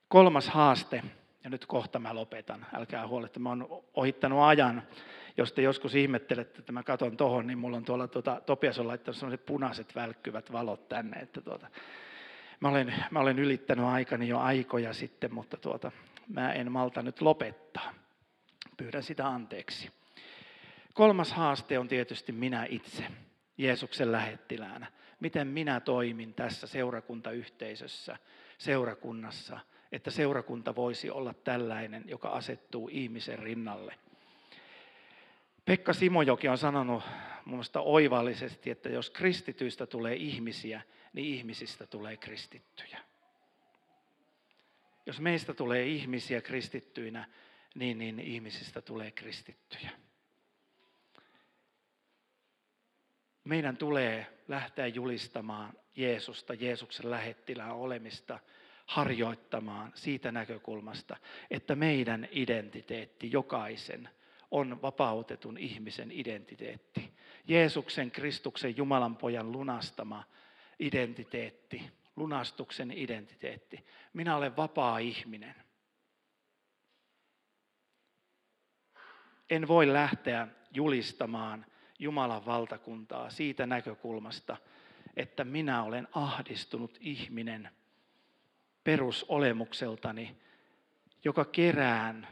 Kolmas 0.09 0.49
haaste, 0.49 1.03
ja 1.45 1.51
nyt 1.51 1.67
kohta 1.67 1.99
mä 1.99 2.15
lopetan, 2.15 2.67
älkää 2.73 3.09
huoletta, 3.09 3.41
mä 3.41 3.49
oon 3.49 3.85
ohittanut 3.95 4.43
ajan. 4.43 4.83
Jos 5.37 5.53
te 5.53 5.63
joskus 5.63 5.95
ihmettelette, 5.95 6.59
että 6.59 6.73
mä 6.73 6.83
katon 6.83 7.17
tohon, 7.17 7.47
niin 7.47 7.59
mulla 7.59 7.77
on 7.77 7.85
tuolla, 7.85 8.09
tuota, 8.09 8.41
Topias 8.47 8.79
on 8.79 8.89
laittanut 8.89 9.17
sellaiset 9.17 9.47
punaiset 9.47 9.95
välkkyvät 9.95 10.53
valot 10.53 10.89
tänne, 10.89 11.21
että 11.21 11.41
tuota, 11.41 11.71
mä, 12.63 12.69
olen, 12.69 12.95
mä 13.11 13.21
olen 13.21 13.39
ylittänyt 13.39 13.85
aikani 13.85 14.29
jo 14.29 14.39
aikoja 14.39 14.93
sitten, 14.93 15.35
mutta 15.35 15.57
tuota, 15.57 15.93
mä 16.29 16.53
en 16.53 16.73
malta 16.73 17.03
nyt 17.03 17.21
lopettaa. 17.21 17.95
Pyydän 18.77 19.03
sitä 19.03 19.29
anteeksi. 19.29 19.91
Kolmas 20.95 21.33
haaste 21.33 21.79
on 21.79 21.89
tietysti 21.89 22.33
minä 22.33 22.67
itse, 22.69 23.05
Jeesuksen 23.59 24.13
lähettiläänä. 24.13 24.87
Miten 25.21 25.47
minä 25.47 25.81
toimin 25.81 26.35
tässä 26.35 26.67
seurakuntayhteisössä, 26.67 28.17
seurakunnassa, 28.59 29.61
että 29.93 30.11
seurakunta 30.11 30.75
voisi 30.75 31.11
olla 31.11 31.35
tällainen, 31.35 32.05
joka 32.07 32.29
asettuu 32.29 32.89
ihmisen 32.93 33.39
rinnalle. 33.39 33.95
Pekka 35.65 35.93
Simojoki 35.93 36.49
on 36.49 36.59
sanonut 36.59 37.03
minusta 37.47 37.81
oivallisesti, 37.81 38.71
että 38.71 38.89
jos 38.89 39.11
kristityistä 39.11 39.87
tulee 39.87 40.15
ihmisiä, 40.15 40.83
niin 41.13 41.35
ihmisistä 41.35 41.87
tulee 41.87 42.17
kristittyjä. 42.17 42.99
Jos 45.07 45.21
meistä 45.21 45.55
tulee 45.55 45.87
ihmisiä 45.87 46.41
kristittyinä, 46.41 47.29
niin, 47.75 47.99
niin 47.99 48.21
ihmisistä 48.21 48.81
tulee 48.81 49.11
kristittyjä. 49.11 49.91
Meidän 53.45 53.77
tulee 53.77 54.39
lähteä 54.49 54.87
julistamaan 54.87 55.73
Jeesusta, 55.97 56.55
Jeesuksen 56.55 57.11
lähettilään 57.11 57.75
olemista, 57.75 58.39
harjoittamaan 58.87 59.93
siitä 59.95 60.33
näkökulmasta, 60.33 61.17
että 61.51 61.75
meidän 61.75 62.29
identiteetti, 62.31 63.33
jokaisen, 63.33 64.09
on 64.51 64.83
vapautetun 64.83 65.59
ihmisen 65.59 66.13
identiteetti. 66.13 67.13
Jeesuksen, 67.47 68.11
Kristuksen, 68.11 68.77
Jumalan 68.77 69.17
pojan 69.17 69.53
lunastama 69.53 70.25
identiteetti, 70.83 71.91
lunastuksen 72.17 72.91
identiteetti. 72.91 73.85
Minä 74.13 74.37
olen 74.37 74.57
vapaa 74.57 74.99
ihminen. 74.99 75.55
En 79.51 79.69
voi 79.69 79.93
lähteä 79.93 80.49
julistamaan 80.75 81.67
Jumalan 81.99 82.47
valtakuntaa 82.47 83.31
siitä 83.31 83.67
näkökulmasta, 83.67 84.57
että 85.17 85.45
minä 85.45 85.83
olen 85.83 86.09
ahdistunut 86.13 86.99
ihminen 87.01 87.71
perusolemukseltani, 88.85 90.37
joka 91.25 91.45
kerään 91.45 92.29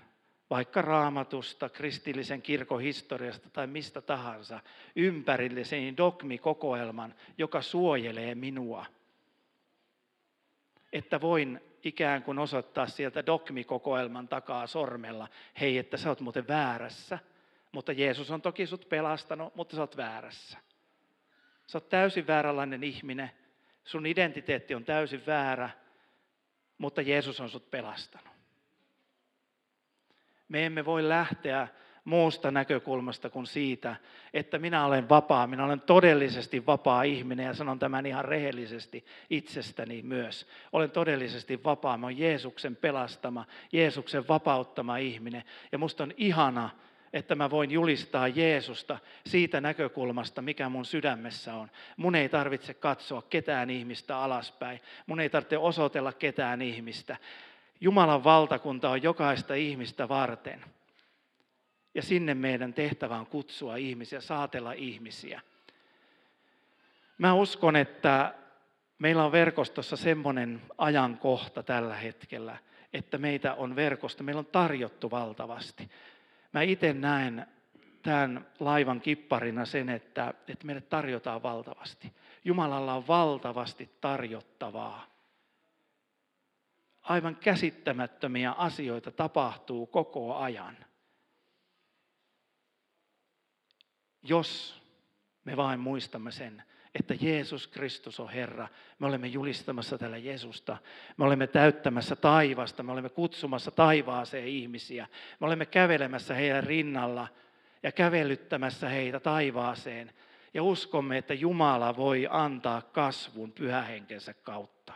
vaikka 0.51 0.83
raamatusta, 0.83 1.69
kristillisen 1.69 2.43
kirkon 2.43 2.81
historiasta 2.81 3.51
tai 3.51 3.67
mistä 3.67 4.01
tahansa, 4.01 4.61
ympärillisen 4.97 5.97
dogmikokoelman, 5.97 7.15
joka 7.39 7.63
suojelee 7.63 8.35
minua. 8.35 8.87
Että 10.93 11.21
voin 11.21 11.61
ikään 11.85 12.23
kuin 12.23 12.39
osoittaa 12.39 12.87
sieltä 12.87 13.27
dogmikokoelman 13.27 14.29
takaa 14.29 14.67
sormella, 14.67 15.29
hei, 15.61 15.79
että 15.79 15.97
sä 15.97 16.09
oot 16.09 16.21
muuten 16.21 16.49
väärässä, 16.49 17.19
mutta 17.73 17.93
Jeesus 17.93 18.31
on 18.31 18.43
toki 18.43 18.67
sut 18.67 18.89
pelastanut, 18.89 19.55
mutta 19.55 19.77
sä 19.77 19.83
oot 19.83 19.97
väärässä. 19.97 20.59
Sä 21.67 21.79
oot 21.79 21.89
täysin 21.89 22.27
vääränlainen 22.27 22.85
ihminen, 22.85 23.31
sun 23.85 24.07
identiteetti 24.07 24.75
on 24.75 24.85
täysin 24.85 25.27
väärä, 25.27 25.71
mutta 26.79 27.03
Jeesus 27.03 27.41
on 27.41 27.51
sut 27.51 27.71
pelastanut. 27.71 28.30
Me 30.51 30.67
emme 30.67 30.85
voi 30.85 31.09
lähteä 31.09 31.69
muusta 32.05 32.51
näkökulmasta 32.51 33.31
kuin 33.31 33.47
siitä, 33.47 33.97
että 34.35 34.59
minä 34.59 34.85
olen 34.85 35.09
vapaa, 35.09 35.47
minä 35.47 35.65
olen 35.65 35.81
todellisesti 35.81 36.67
vapaa 36.67 37.03
ihminen 37.03 37.47
ja 37.47 37.55
sanon 37.55 37.79
tämän 37.79 38.07
ihan 38.07 38.25
rehellisesti 38.25 39.05
itsestäni 39.31 40.03
myös. 40.03 40.47
Olen 40.73 40.91
todellisesti 40.91 41.65
vapaa, 41.65 41.99
mä 41.99 42.07
olen 42.07 42.19
Jeesuksen 42.19 42.77
pelastama, 42.77 43.45
Jeesuksen 43.73 44.29
vapauttama 44.29 44.97
ihminen 44.97 45.45
ja 45.73 45.79
musta 45.79 46.03
on 46.03 46.13
ihana, 46.17 46.71
että 47.13 47.35
mä 47.35 47.51
voin 47.51 47.71
julistaa 47.71 48.29
Jeesusta 48.29 48.99
siitä 49.27 49.61
näkökulmasta, 49.61 50.43
mikä 50.43 50.69
mun 50.69 50.85
sydämessä 50.85 51.55
on. 51.55 51.71
Mun 51.97 52.15
ei 52.15 52.29
tarvitse 52.29 52.75
katsoa 52.75 53.23
ketään 53.23 53.71
ihmistä 53.71 54.19
alaspäin. 54.19 54.81
Mun 55.07 55.21
ei 55.21 55.31
tarvitse 55.31 55.59
osoitella 55.59 56.13
ketään 56.13 56.63
ihmistä. 56.63 57.17
Jumalan 57.81 58.25
valtakunta 58.25 58.91
on 58.91 59.03
jokaista 59.03 59.55
ihmistä 59.55 60.09
varten. 60.09 60.65
Ja 61.95 62.03
sinne 62.03 62.35
meidän 62.35 62.75
tehtävä 62.75 63.19
on 63.19 63.27
kutsua 63.27 63.77
ihmisiä, 63.77 64.21
saatella 64.21 64.73
ihmisiä. 64.73 65.41
Mä 67.19 67.35
uskon, 67.35 67.77
että 67.77 68.35
meillä 68.99 69.25
on 69.25 69.33
verkostossa 69.33 69.97
semmoinen 69.97 70.63
ajankohta 70.79 71.63
tällä 71.63 71.95
hetkellä, 71.95 72.57
että 72.93 73.19
meitä 73.19 73.55
on 73.55 73.77
verkosto, 73.77 74.25
meillä 74.25 74.39
on 74.39 74.47
tarjottu 74.47 75.11
valtavasti. 75.11 75.91
Mä 76.53 76.63
itse 76.63 76.93
näen 76.93 77.47
tämän 78.03 78.47
laivan 78.61 79.01
kipparina 79.01 79.65
sen, 79.65 79.89
että, 79.89 80.35
että 80.49 80.67
meille 80.67 80.81
tarjotaan 80.81 81.43
valtavasti. 81.43 82.13
Jumalalla 82.45 82.95
on 82.95 83.07
valtavasti 83.07 83.91
tarjottavaa 84.01 85.07
aivan 87.03 87.37
käsittämättömiä 87.37 88.53
asioita 88.53 89.11
tapahtuu 89.11 89.87
koko 89.87 90.37
ajan. 90.37 90.77
Jos 94.23 94.81
me 95.45 95.57
vain 95.57 95.81
muistamme 95.81 96.33
sen, 96.33 96.63
että 96.95 97.15
Jeesus 97.21 97.67
Kristus 97.67 98.21
on 98.21 98.29
Herra. 98.29 98.69
Me 98.99 99.07
olemme 99.07 99.27
julistamassa 99.27 99.99
tällä 99.99 100.17
Jeesusta. 100.17 100.77
Me 101.17 101.25
olemme 101.25 101.47
täyttämässä 101.47 102.17
taivasta. 102.17 102.83
Me 102.83 102.93
olemme 102.93 103.09
kutsumassa 103.09 103.71
taivaaseen 103.71 104.47
ihmisiä. 104.47 105.07
Me 105.41 105.47
olemme 105.47 105.67
kävelemässä 105.67 106.35
heidän 106.35 106.65
rinnalla 106.65 107.29
ja 107.83 107.93
kävelyttämässä 107.93 108.89
heitä 108.89 109.21
taivaaseen. 109.21 110.13
Ja 110.55 110.63
uskomme, 110.63 111.19
että 111.19 111.35
Jumala 111.35 111.97
voi 111.97 112.27
antaa 112.31 112.83
kasvun 112.83 113.53
pyhähenkensä 113.53 114.35
kautta 114.35 114.93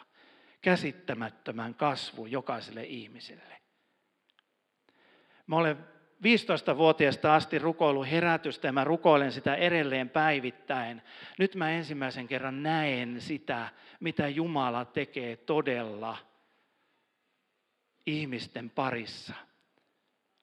käsittämättömän 0.64 1.74
kasvun 1.74 2.30
jokaiselle 2.30 2.84
ihmiselle. 2.84 3.60
Mä 5.46 5.56
olen 5.56 5.76
15-vuotiaasta 6.22 7.34
asti 7.34 7.58
rukoillut 7.58 8.10
herätystä 8.10 8.68
ja 8.68 8.72
mä 8.72 8.84
rukoilen 8.84 9.32
sitä 9.32 9.54
edelleen 9.54 10.10
päivittäin. 10.10 11.02
Nyt 11.38 11.54
mä 11.54 11.70
ensimmäisen 11.70 12.28
kerran 12.28 12.62
näen 12.62 13.20
sitä, 13.20 13.68
mitä 14.00 14.28
Jumala 14.28 14.84
tekee 14.84 15.36
todella 15.36 16.16
ihmisten 18.06 18.70
parissa. 18.70 19.34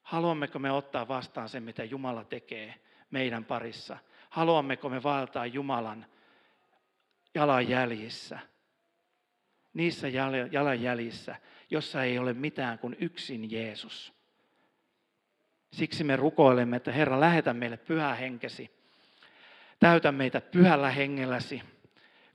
Haluammeko 0.01 0.59
me 0.59 0.71
ottaa 0.71 1.07
vastaan 1.07 1.49
sen, 1.49 1.63
mitä 1.63 1.83
Jumala 1.83 2.23
tekee 2.23 2.75
meidän 3.11 3.45
parissa? 3.45 3.97
Haluammeko 4.29 4.89
me 4.89 5.03
vaeltaa 5.03 5.45
Jumalan 5.45 6.05
jalanjäljissä? 7.35 8.50
Niissä 9.73 10.07
jalanjäljissä, 10.51 11.35
jossa 11.69 12.03
ei 12.03 12.19
ole 12.19 12.33
mitään 12.33 12.79
kuin 12.79 12.97
yksin 12.99 13.51
Jeesus. 13.51 14.13
Siksi 15.71 16.03
me 16.03 16.15
rukoilemme, 16.15 16.77
että 16.77 16.91
Herra, 16.91 17.19
lähetä 17.19 17.53
meille 17.53 17.77
pyhä 17.77 18.15
henkesi. 18.15 18.71
Täytä 19.79 20.11
meitä 20.11 20.41
pyhällä 20.41 20.89
hengelläsi. 20.89 21.61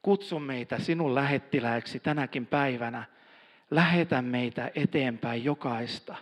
Kutsu 0.02 0.38
meitä 0.38 0.78
sinun 0.78 1.14
lähettiläiksi 1.14 2.00
tänäkin 2.00 2.46
päivänä. 2.46 3.04
Lähetä 3.70 4.22
meitä 4.22 4.70
eteenpäin 4.74 5.44
jokaista. 5.44 6.16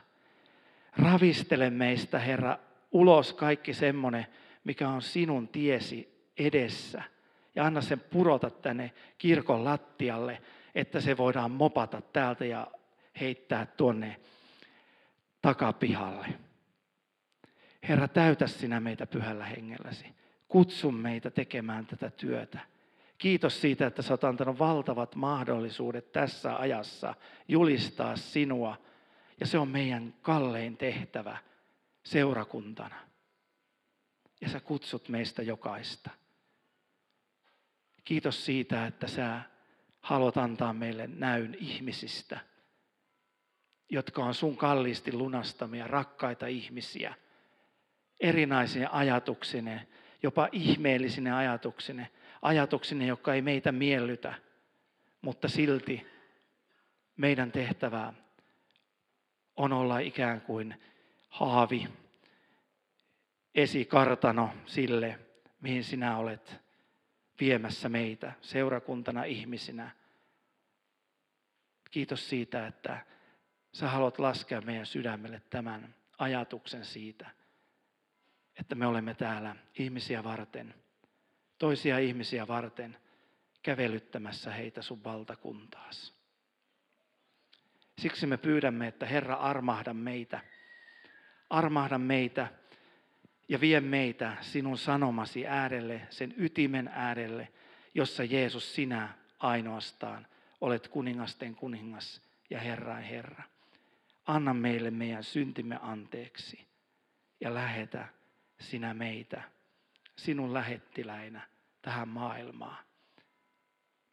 Ravistele 0.97 1.71
meistä, 1.71 2.19
Herra, 2.19 2.59
ulos 2.93 3.33
kaikki 3.33 3.75
semmoinen, 3.75 4.27
mikä 4.65 4.89
on 4.89 5.03
sinun 5.03 5.49
tiesi 5.49 6.29
edessä. 6.39 7.03
Ja 7.55 7.65
anna 7.65 7.81
sen 7.81 8.01
purota 8.01 8.51
tänne 8.51 8.93
kirkon 9.19 9.65
lattialle, 9.65 10.43
että 10.75 11.01
se 11.01 11.17
voidaan 11.17 11.51
mopata 11.51 12.01
täältä 12.01 12.45
ja 12.45 12.67
heittää 13.21 13.67
tuonne 13.67 14.21
takapihalle. 15.43 16.27
Herra, 17.89 18.09
täytä 18.09 18.47
sinä 18.47 18.81
meitä 18.81 19.07
pyhällä 19.07 19.45
hengelläsi. 19.45 20.07
Kutsu 20.49 20.91
meitä 20.93 21.31
tekemään 21.31 21.87
tätä 21.87 22.11
työtä. 22.11 22.59
Kiitos 23.19 23.61
siitä, 23.61 23.87
että 23.87 24.03
sä 24.03 24.13
oot 24.13 24.25
antanut 24.25 24.59
valtavat 24.59 25.15
mahdollisuudet 25.15 26.13
tässä 26.13 26.57
ajassa 26.57 27.15
julistaa 27.49 28.17
sinua. 28.17 28.77
Ja 29.41 29.47
se 29.47 29.59
on 29.59 29.69
meidän 29.69 30.15
kallein 30.23 30.77
tehtävä 30.77 31.39
seurakuntana. 32.03 32.97
Ja 34.41 34.49
sä 34.49 34.61
kutsut 34.61 35.09
meistä 35.09 35.43
jokaista. 35.43 36.11
Kiitos 38.05 38.45
siitä, 38.45 38.87
että 38.87 39.07
sä 39.07 39.41
haluat 40.05 40.37
antaa 40.37 40.73
meille 40.73 41.07
näyn 41.07 41.57
ihmisistä, 41.61 42.41
jotka 43.91 44.25
on 44.25 44.35
sun 44.35 44.57
kalliisti 44.57 45.13
lunastamia, 45.13 45.87
rakkaita 45.87 46.47
ihmisiä, 46.47 47.15
erinäisine 48.21 48.89
ajatuksine, 48.93 49.87
jopa 50.23 50.49
ihmeellisine 50.53 51.33
ajatuksine, 51.33 52.11
ajatuksine, 52.43 53.07
jotka 53.07 53.35
ei 53.35 53.43
meitä 53.43 53.73
miellytä, 53.73 54.35
mutta 55.23 55.49
silti 55.49 56.07
meidän 57.17 57.53
tehtävää 57.53 58.13
on 59.57 59.73
olla 59.73 59.99
ikään 59.99 60.41
kuin 60.41 60.83
haavi, 61.29 61.89
esikartano 63.55 64.51
sille, 64.67 65.19
mihin 65.61 65.85
sinä 65.85 66.17
olet 66.17 66.64
viemässä 67.41 67.89
meitä 67.89 68.33
seurakuntana 68.41 69.25
ihmisinä. 69.25 69.91
Kiitos 71.91 72.29
siitä, 72.29 72.67
että 72.67 73.07
sä 73.73 73.89
haluat 73.89 74.19
laskea 74.19 74.61
meidän 74.61 74.87
sydämelle 74.87 75.43
tämän 75.51 75.95
ajatuksen 76.19 76.85
siitä, 76.85 77.31
että 78.61 78.75
me 78.75 78.87
olemme 78.87 79.15
täällä 79.15 79.57
ihmisiä 79.79 80.25
varten, 80.25 80.75
toisia 81.59 81.99
ihmisiä 81.99 82.49
varten, 82.49 82.99
kävelyttämässä 83.63 84.53
heitä 84.53 84.83
sun 84.83 85.05
valtakuntaas. 85.05 86.15
Siksi 87.99 88.27
me 88.27 88.37
pyydämme, 88.37 88.87
että 88.87 89.07
Herra 89.07 89.35
armahda 89.35 89.95
meitä, 89.95 90.41
armahda 91.51 91.99
meitä 91.99 92.49
ja 93.49 93.61
vie 93.61 93.81
meitä 93.81 94.37
sinun 94.41 94.79
sanomasi 94.79 95.47
äärelle, 95.47 96.07
sen 96.11 96.35
ytimen 96.37 96.91
äärelle, 96.93 97.49
jossa 97.95 98.25
Jeesus 98.25 98.75
sinä 98.75 99.09
ainoastaan 99.39 100.27
olet 100.61 100.89
kuningasten 100.89 101.55
kuningas 101.55 102.23
ja 102.51 102.61
Herrain 102.61 103.05
Herra. 103.05 103.43
Anna 104.27 104.55
meille 104.55 104.91
meidän 104.91 105.25
syntimme 105.25 105.79
anteeksi 105.83 106.67
ja 107.41 107.55
lähetä 107.55 108.09
sinä 108.61 108.95
meitä 108.95 109.43
sinun 110.17 110.55
lähettiläinä 110.55 111.49
tähän 111.83 112.09
maailmaan. 112.09 112.85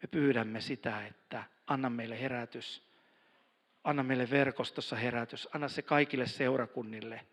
Me 0.01 0.07
pyydämme 0.11 0.61
sitä, 0.61 1.05
että 1.05 1.43
anna 1.67 1.89
meille 1.89 2.21
herätys, 2.21 2.83
anna 3.83 4.03
meille 4.03 4.29
verkostossa 4.29 4.95
herätys, 4.95 5.49
anna 5.53 5.67
se 5.67 5.81
kaikille 5.81 6.27
seurakunnille– 6.27 7.25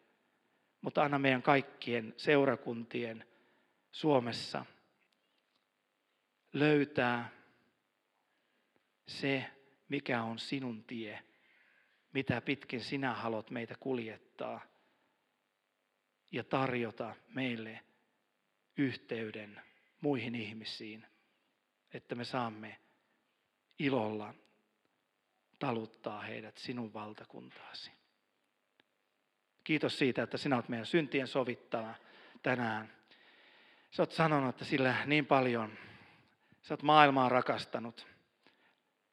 mutta 0.80 1.02
anna 1.02 1.18
meidän 1.18 1.42
kaikkien 1.42 2.14
seurakuntien 2.16 3.24
Suomessa 3.92 4.64
löytää 6.52 7.30
se, 9.08 9.44
mikä 9.88 10.22
on 10.22 10.38
sinun 10.38 10.84
tie, 10.84 11.24
mitä 12.12 12.40
pitkin 12.40 12.80
sinä 12.80 13.14
haluat 13.14 13.50
meitä 13.50 13.74
kuljettaa 13.80 14.60
ja 16.32 16.44
tarjota 16.44 17.14
meille 17.28 17.80
yhteyden 18.76 19.62
muihin 20.00 20.34
ihmisiin, 20.34 21.06
että 21.94 22.14
me 22.14 22.24
saamme 22.24 22.80
ilolla 23.78 24.34
taluttaa 25.58 26.22
heidät 26.22 26.58
sinun 26.58 26.92
valtakuntaasi. 26.92 27.97
Kiitos 29.68 29.98
siitä, 29.98 30.22
että 30.22 30.38
sinä 30.38 30.56
olet 30.56 30.68
meidän 30.68 30.86
syntien 30.86 31.26
sovittava 31.26 31.94
tänään. 32.42 32.92
Sä 33.90 34.02
oot 34.02 34.12
sanonut, 34.12 34.48
että 34.48 34.64
sillä 34.64 34.94
niin 35.06 35.26
paljon, 35.26 35.72
sä 36.62 36.74
oot 36.74 36.82
maailmaa 36.82 37.28
rakastanut, 37.28 38.06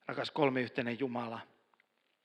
rakas 0.06 0.32
kolmiyhteinen 0.32 1.00
Jumala, 1.00 1.40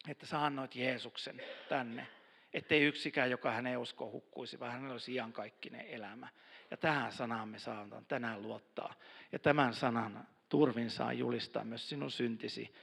että 0.09 0.27
sä 0.27 0.45
annoit 0.45 0.77
Jeesuksen 0.77 1.43
tänne, 1.69 2.07
ettei 2.53 2.83
yksikään, 2.83 3.31
joka 3.31 3.51
hänen 3.51 3.79
usko 3.79 4.11
hukkuisi, 4.11 4.61
vaan 4.61 4.73
hänellä 4.73 4.93
olisi 4.93 5.15
iankaikkinen 5.15 5.87
elämä. 5.87 6.29
Ja 6.71 6.77
tähän 6.77 7.13
sanaan 7.13 7.49
me 7.49 7.59
saamme 7.59 8.03
tänään 8.09 8.43
luottaa. 8.43 8.95
Ja 9.33 9.39
tämän 9.39 9.75
sanan 9.75 10.29
turvin 10.49 10.91
saa 10.91 11.13
julistaa 11.13 11.65
myös 11.65 11.89
sinun 11.89 12.11
syntisi 12.11 12.75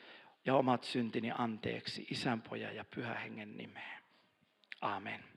ja 0.45 0.55
omat 0.55 0.83
syntini 0.83 1.31
anteeksi, 1.37 2.07
isän, 2.11 2.41
pojan 2.41 2.75
ja 2.75 2.85
pyhä 2.95 3.13
hengen 3.13 3.57
nimeen. 3.57 4.03
Amen. 4.81 5.36